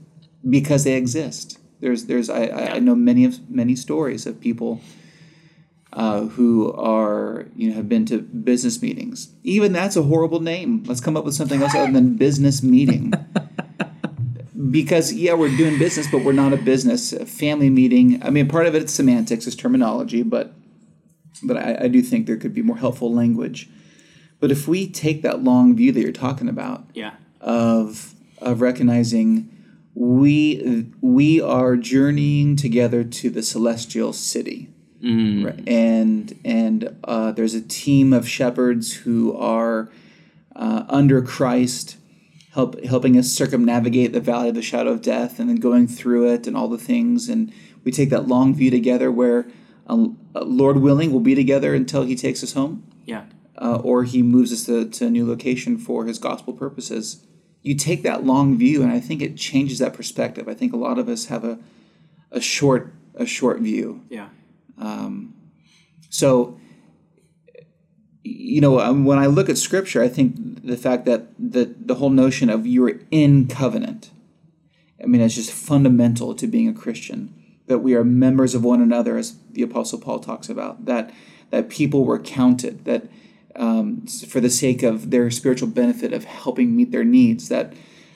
because 0.48 0.84
they 0.84 0.94
exist. 0.96 1.60
There's 1.80 2.06
there's 2.06 2.30
I, 2.30 2.46
I 2.48 2.76
I 2.76 2.80
know 2.80 2.96
many 2.96 3.24
of 3.26 3.50
many 3.50 3.76
stories 3.76 4.26
of 4.26 4.40
people 4.42 4.82
uh, 5.94 6.26
who 6.36 6.72
are 6.74 7.46
you 7.56 7.70
know 7.70 7.76
have 7.76 7.88
been 7.88 8.06
to 8.08 8.20
business 8.20 8.82
meetings. 8.82 9.30
Even 9.44 9.72
that's 9.74 9.96
a 9.96 10.04
horrible 10.04 10.42
name. 10.42 10.84
Let's 10.88 11.02
come 11.02 11.16
up 11.16 11.24
with 11.26 11.36
something 11.36 11.62
else 11.62 11.74
other 11.76 11.92
than 11.92 12.16
business 12.18 12.62
meeting. 12.62 13.14
because 14.72 15.14
yeah, 15.14 15.34
we're 15.34 15.56
doing 15.56 15.78
business, 15.78 16.08
but 16.12 16.24
we're 16.24 16.32
not 16.32 16.54
a 16.54 16.58
business. 16.58 17.14
A 17.14 17.26
family 17.26 17.70
meeting. 17.70 18.22
I 18.24 18.30
mean, 18.30 18.48
part 18.48 18.66
of 18.66 18.76
it's 18.76 18.94
semantics, 18.94 19.48
it's 19.48 19.56
terminology, 19.56 20.24
but 20.24 20.54
but 21.44 21.58
I, 21.58 21.78
I 21.82 21.88
do 21.88 22.02
think 22.02 22.26
there 22.26 22.38
could 22.38 22.54
be 22.54 22.62
more 22.62 22.78
helpful 22.78 23.14
language. 23.14 23.70
But 24.40 24.52
if 24.52 24.68
we 24.68 24.90
take 24.90 25.22
that 25.24 25.44
long 25.44 25.76
view 25.76 25.92
that 25.92 26.02
you're 26.02 26.12
talking 26.12 26.50
about 26.50 26.86
yeah. 26.94 27.14
of 27.42 28.14
of 28.40 28.62
recognizing 28.62 29.52
we 29.94 30.88
we 31.02 31.42
are 31.42 31.76
journeying 31.76 32.56
together 32.56 33.04
to 33.04 33.30
the 33.30 33.42
celestial 33.42 34.14
city, 34.14 34.70
right? 35.46 35.68
and 35.68 36.40
and 36.46 36.96
uh, 37.04 37.32
there's 37.32 37.56
a 37.56 37.62
team 37.62 38.14
of 38.14 38.28
shepherds 38.28 38.94
who 38.94 39.36
are 39.36 39.90
uh, 40.56 40.86
under 40.88 41.22
Christ, 41.22 41.98
help 42.54 42.84
helping 42.84 43.18
us 43.18 43.30
circumnavigate 43.32 44.14
the 44.14 44.20
valley 44.22 44.50
of 44.50 44.56
the 44.56 44.62
shadow 44.62 44.92
of 44.92 45.02
death, 45.02 45.40
and 45.40 45.50
then 45.50 45.58
going 45.58 45.88
through 45.88 46.32
it 46.32 46.48
and 46.48 46.56
all 46.58 46.68
the 46.68 46.78
things, 46.78 47.30
and 47.30 47.52
we 47.84 47.92
take 47.92 48.10
that 48.10 48.28
long 48.28 48.54
view 48.56 48.72
together 48.72 49.12
where. 49.12 49.48
Um, 49.90 50.20
uh, 50.36 50.44
Lord 50.44 50.80
willing, 50.80 51.12
we'll 51.12 51.22
be 51.22 51.34
together 51.34 51.74
until 51.74 52.04
He 52.04 52.14
takes 52.14 52.44
us 52.44 52.52
home 52.52 52.84
Yeah. 53.06 53.24
uh, 53.56 53.78
or 53.78 54.04
he 54.04 54.22
moves 54.22 54.52
us 54.52 54.66
to, 54.66 54.84
to 54.84 55.06
a 55.06 55.10
new 55.10 55.26
location 55.26 55.78
for 55.78 56.04
his 56.06 56.20
gospel 56.20 56.52
purposes. 56.52 57.26
You 57.62 57.74
take 57.74 58.04
that 58.04 58.26
long 58.26 58.58
view, 58.58 58.84
and 58.84 58.92
I 58.92 59.00
think 59.00 59.22
it 59.22 59.38
changes 59.38 59.80
that 59.80 59.94
perspective. 59.94 60.50
I 60.50 60.56
think 60.56 60.74
a 60.74 60.76
lot 60.76 61.00
of 61.00 61.08
us 61.08 61.28
have 61.28 61.46
a, 61.46 61.58
a 62.32 62.42
short 62.42 62.92
a 63.16 63.26
short 63.26 63.62
view. 63.62 64.02
Yeah. 64.10 64.28
So, 66.10 66.60
you 68.28 68.62
know, 68.62 68.80
um, 68.80 69.06
when 69.06 69.20
I 69.20 69.28
look 69.28 69.50
at 69.50 69.58
Scripture, 69.58 70.02
I 70.02 70.10
think 70.10 70.66
the 70.66 70.78
fact 70.78 71.06
that 71.06 71.28
the 71.40 71.74
the 71.80 71.96
whole 71.96 72.10
notion 72.10 72.50
of 72.50 72.68
you're 72.68 73.00
in 73.12 73.48
covenant, 73.48 74.12
I 75.02 75.06
mean, 75.06 75.22
it's 75.22 75.36
just 75.36 75.52
fundamental 75.52 76.36
to 76.36 76.48
being 76.48 76.68
a 76.68 76.74
Christian. 76.74 77.34
That 77.68 77.80
we 77.80 77.96
are 77.96 78.04
members 78.04 78.56
of 78.56 78.64
one 78.64 78.82
another, 78.82 79.18
as 79.18 79.38
the 79.52 79.62
Apostle 79.62 80.00
Paul 80.00 80.20
talks 80.20 80.50
about. 80.50 80.86
That 80.86 81.14
that 81.50 81.70
people 81.70 82.06
were 82.06 82.20
counted. 82.20 82.86
That 82.86 83.10
um, 83.56 84.06
for 84.06 84.40
the 84.40 84.50
sake 84.50 84.84
of 84.84 85.10
their 85.12 85.32
spiritual 85.32 85.70
benefit 85.70 86.14
of 86.14 86.26
helping 86.26 86.76
meet 86.76 86.92
their 86.92 87.04
needs. 87.04 87.50
That 87.50 87.74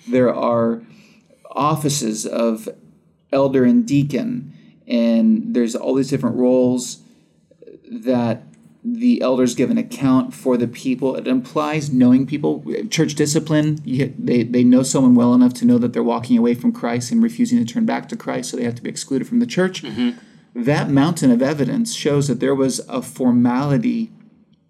there 0.07 0.33
are 0.33 0.81
offices 1.49 2.25
of 2.25 2.69
elder 3.31 3.63
and 3.63 3.85
deacon, 3.85 4.53
and 4.87 5.53
there's 5.53 5.75
all 5.75 5.95
these 5.95 6.09
different 6.09 6.35
roles 6.35 7.01
that 7.89 8.43
the 8.83 9.21
elders 9.21 9.53
give 9.53 9.69
an 9.69 9.77
account 9.77 10.33
for 10.33 10.57
the 10.57 10.67
people. 10.67 11.15
It 11.15 11.27
implies 11.27 11.91
knowing 11.91 12.25
people. 12.25 12.63
Church 12.89 13.13
discipline, 13.15 13.79
you, 13.85 14.13
they, 14.17 14.41
they 14.43 14.63
know 14.63 14.81
someone 14.83 15.13
well 15.13 15.33
enough 15.35 15.53
to 15.55 15.65
know 15.65 15.77
that 15.77 15.93
they're 15.93 16.01
walking 16.03 16.37
away 16.37 16.55
from 16.55 16.71
Christ 16.71 17.11
and 17.11 17.21
refusing 17.21 17.63
to 17.63 17.73
turn 17.73 17.85
back 17.85 18.09
to 18.09 18.15
Christ, 18.17 18.49
so 18.49 18.57
they 18.57 18.63
have 18.63 18.75
to 18.75 18.81
be 18.81 18.89
excluded 18.89 19.27
from 19.27 19.39
the 19.39 19.45
church. 19.45 19.83
Mm-hmm. 19.83 20.17
That 20.63 20.89
mountain 20.89 21.29
of 21.31 21.41
evidence 21.41 21.93
shows 21.93 22.27
that 22.27 22.39
there 22.39 22.55
was 22.55 22.79
a 22.89 23.01
formality, 23.01 24.09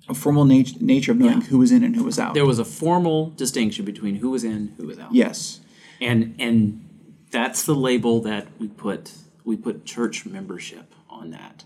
a 0.10 0.14
formal 0.14 0.44
nat- 0.46 0.82
nature 0.82 1.14
of 1.14 1.18
knowing 1.18 1.40
Yeah. 1.42 1.48
who 1.48 1.58
was 1.60 1.72
in 1.72 1.84
and 1.84 1.96
who 1.96 2.04
was 2.04 2.20
out. 2.20 2.34
There 2.34 2.46
was 2.46 2.60
a 2.60 2.66
formal 2.66 3.30
distinction 3.32 3.86
between 3.86 4.16
who 4.16 4.30
was 4.30 4.44
in, 4.44 4.74
who 4.78 4.88
was 4.88 5.00
out. 5.00 5.14
yes. 5.14 5.62
And 6.02 6.36
and 6.40 6.86
that's 7.32 7.64
the 7.64 7.76
label 7.76 8.20
that 8.24 8.48
we 8.60 8.68
put 8.68 9.14
we 9.46 9.56
put 9.56 9.86
church 9.86 10.26
membership 10.26 10.94
on 11.10 11.32
that. 11.32 11.64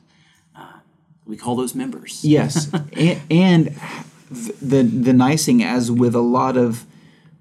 We 1.26 1.38
call 1.38 1.56
those 1.56 1.76
members. 1.76 2.24
Yes, 2.24 2.72
and, 2.94 3.22
and 3.30 3.76
the 4.62 4.84
the 4.84 5.14
nice 5.14 5.46
thing, 5.46 5.64
as 5.64 5.92
with 5.92 6.16
a 6.16 6.22
lot 6.22 6.58
of 6.58 6.86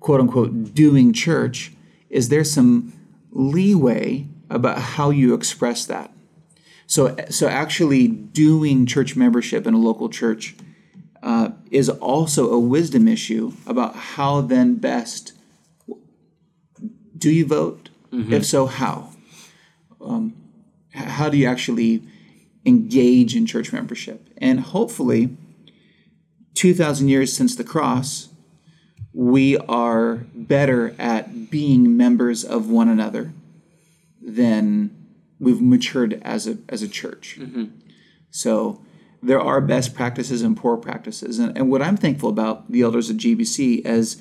quote 0.00 0.20
unquote 0.20 0.74
doing 0.74 1.12
church, 1.12 1.72
is 2.10 2.28
there's 2.28 2.52
some 2.52 2.92
leeway 3.30 4.26
about 4.50 4.78
how 4.78 5.10
you 5.10 5.34
express 5.34 5.86
that. 5.86 6.12
So 6.86 7.16
so 7.30 7.48
actually 7.48 8.08
doing 8.08 8.86
church 8.86 9.16
membership 9.16 9.66
in 9.66 9.74
a 9.74 9.78
local 9.78 10.08
church 10.08 10.54
uh, 11.22 11.50
is 11.70 11.88
also 11.88 12.52
a 12.52 12.58
wisdom 12.58 13.08
issue 13.08 13.52
about 13.66 13.96
how 13.96 14.42
then 14.42 14.76
best 14.76 15.32
do 17.16 17.30
you 17.30 17.46
vote? 17.46 17.88
If 18.12 18.44
so, 18.44 18.66
how? 18.66 19.10
Um, 20.00 20.36
how 20.92 21.30
do 21.30 21.38
you 21.38 21.46
actually 21.46 22.02
engage 22.66 23.36
in 23.36 23.46
church 23.46 23.72
membership? 23.72 24.28
And 24.38 24.60
hopefully, 24.60 25.36
2,000 26.54 27.08
years 27.08 27.32
since 27.32 27.56
the 27.56 27.64
cross, 27.64 28.28
we 29.12 29.56
are 29.58 30.26
better 30.34 30.94
at 30.98 31.50
being 31.50 31.96
members 31.96 32.44
of 32.44 32.68
one 32.68 32.88
another 32.88 33.32
than 34.20 34.90
we've 35.38 35.60
matured 35.60 36.20
as 36.22 36.46
a, 36.46 36.58
as 36.68 36.82
a 36.82 36.88
church. 36.88 37.36
Mm-hmm. 37.38 37.66
So 38.30 38.80
there 39.22 39.40
are 39.40 39.60
best 39.60 39.94
practices 39.94 40.42
and 40.42 40.56
poor 40.56 40.76
practices. 40.76 41.38
And, 41.38 41.56
and 41.56 41.70
what 41.70 41.82
I'm 41.82 41.96
thankful 41.96 42.28
about 42.28 42.70
the 42.70 42.82
elders 42.82 43.10
of 43.10 43.16
GBC 43.16 43.86
is 43.86 44.20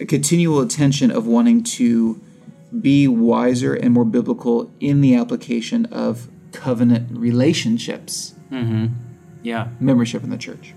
a 0.00 0.04
continual 0.04 0.60
attention 0.60 1.10
of 1.10 1.26
wanting 1.26 1.62
to 1.62 2.20
be 2.80 3.06
wiser 3.06 3.74
and 3.74 3.92
more 3.92 4.04
biblical 4.04 4.72
in 4.80 5.00
the 5.00 5.14
application 5.14 5.86
of 5.86 6.28
covenant 6.52 7.08
relationships, 7.18 8.34
Yeah. 9.42 9.68
membership 9.80 10.22
in 10.24 10.30
the 10.30 10.36
church. 10.36 10.74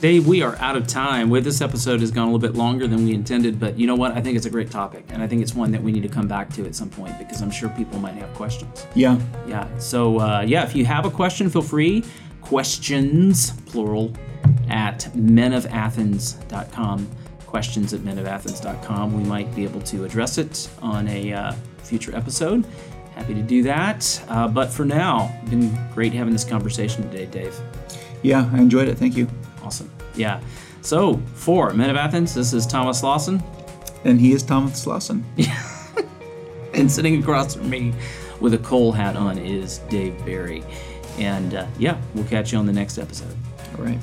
Dave, 0.00 0.26
we 0.26 0.42
are 0.42 0.56
out 0.56 0.74
of 0.76 0.88
time. 0.88 1.30
Where 1.30 1.40
this 1.40 1.60
episode 1.60 2.00
has 2.00 2.10
gone 2.10 2.24
a 2.26 2.32
little 2.32 2.40
bit 2.40 2.56
longer 2.58 2.88
than 2.88 3.04
we 3.04 3.14
intended, 3.14 3.60
but 3.60 3.78
you 3.78 3.86
know 3.86 3.94
what? 3.94 4.10
I 4.16 4.20
think 4.20 4.36
it's 4.36 4.46
a 4.46 4.50
great 4.50 4.68
topic, 4.68 5.04
and 5.10 5.22
I 5.22 5.28
think 5.28 5.42
it's 5.42 5.54
one 5.54 5.70
that 5.70 5.80
we 5.80 5.92
need 5.92 6.02
to 6.02 6.08
come 6.08 6.26
back 6.26 6.52
to 6.54 6.66
at 6.66 6.74
some 6.74 6.88
point 6.90 7.16
because 7.20 7.40
I'm 7.40 7.52
sure 7.52 7.68
people 7.68 8.00
might 8.00 8.14
have 8.14 8.34
questions. 8.34 8.84
Yeah. 8.96 9.16
Yeah. 9.46 9.68
So 9.78 10.18
uh, 10.18 10.40
yeah, 10.44 10.64
if 10.64 10.74
you 10.74 10.84
have 10.86 11.04
a 11.06 11.10
question, 11.10 11.48
feel 11.48 11.62
free. 11.62 12.02
Questions, 12.40 13.52
plural, 13.66 14.12
at 14.68 15.08
menofathens.com. 15.14 17.08
Questions 17.46 17.92
at 17.94 18.00
menofathens.com. 18.00 19.16
We 19.16 19.22
might 19.28 19.54
be 19.54 19.62
able 19.64 19.82
to 19.82 20.04
address 20.04 20.38
it 20.38 20.68
on 20.80 21.06
a 21.08 21.32
uh, 21.32 21.52
future 21.84 22.14
episode. 22.16 22.66
Happy 23.14 23.34
to 23.34 23.42
do 23.42 23.62
that. 23.64 24.22
Uh, 24.28 24.48
but 24.48 24.70
for 24.70 24.84
now, 24.84 25.34
been 25.50 25.76
great 25.94 26.12
having 26.12 26.32
this 26.32 26.44
conversation 26.44 27.02
today, 27.10 27.26
Dave. 27.26 27.58
Yeah, 28.22 28.50
I 28.52 28.58
enjoyed 28.58 28.88
it. 28.88 28.96
Thank 28.96 29.16
you. 29.16 29.28
Awesome. 29.62 29.90
Yeah. 30.14 30.40
So 30.80 31.16
for 31.34 31.72
Men 31.72 31.90
of 31.90 31.96
Athens, 31.96 32.34
this 32.34 32.52
is 32.52 32.66
Thomas 32.66 33.02
Lawson, 33.02 33.42
And 34.04 34.20
he 34.20 34.32
is 34.32 34.42
Thomas 34.42 34.86
Lawson. 34.86 35.24
and 36.74 36.90
sitting 36.90 37.20
across 37.20 37.54
from 37.54 37.70
me 37.70 37.94
with 38.40 38.54
a 38.54 38.58
coal 38.58 38.92
hat 38.92 39.16
on 39.16 39.38
is 39.38 39.78
Dave 39.90 40.18
Barry. 40.24 40.64
And 41.18 41.54
uh, 41.54 41.66
yeah, 41.78 42.00
we'll 42.14 42.24
catch 42.24 42.52
you 42.52 42.58
on 42.58 42.66
the 42.66 42.72
next 42.72 42.98
episode. 42.98 43.36
All 43.78 43.84
right. 43.84 43.98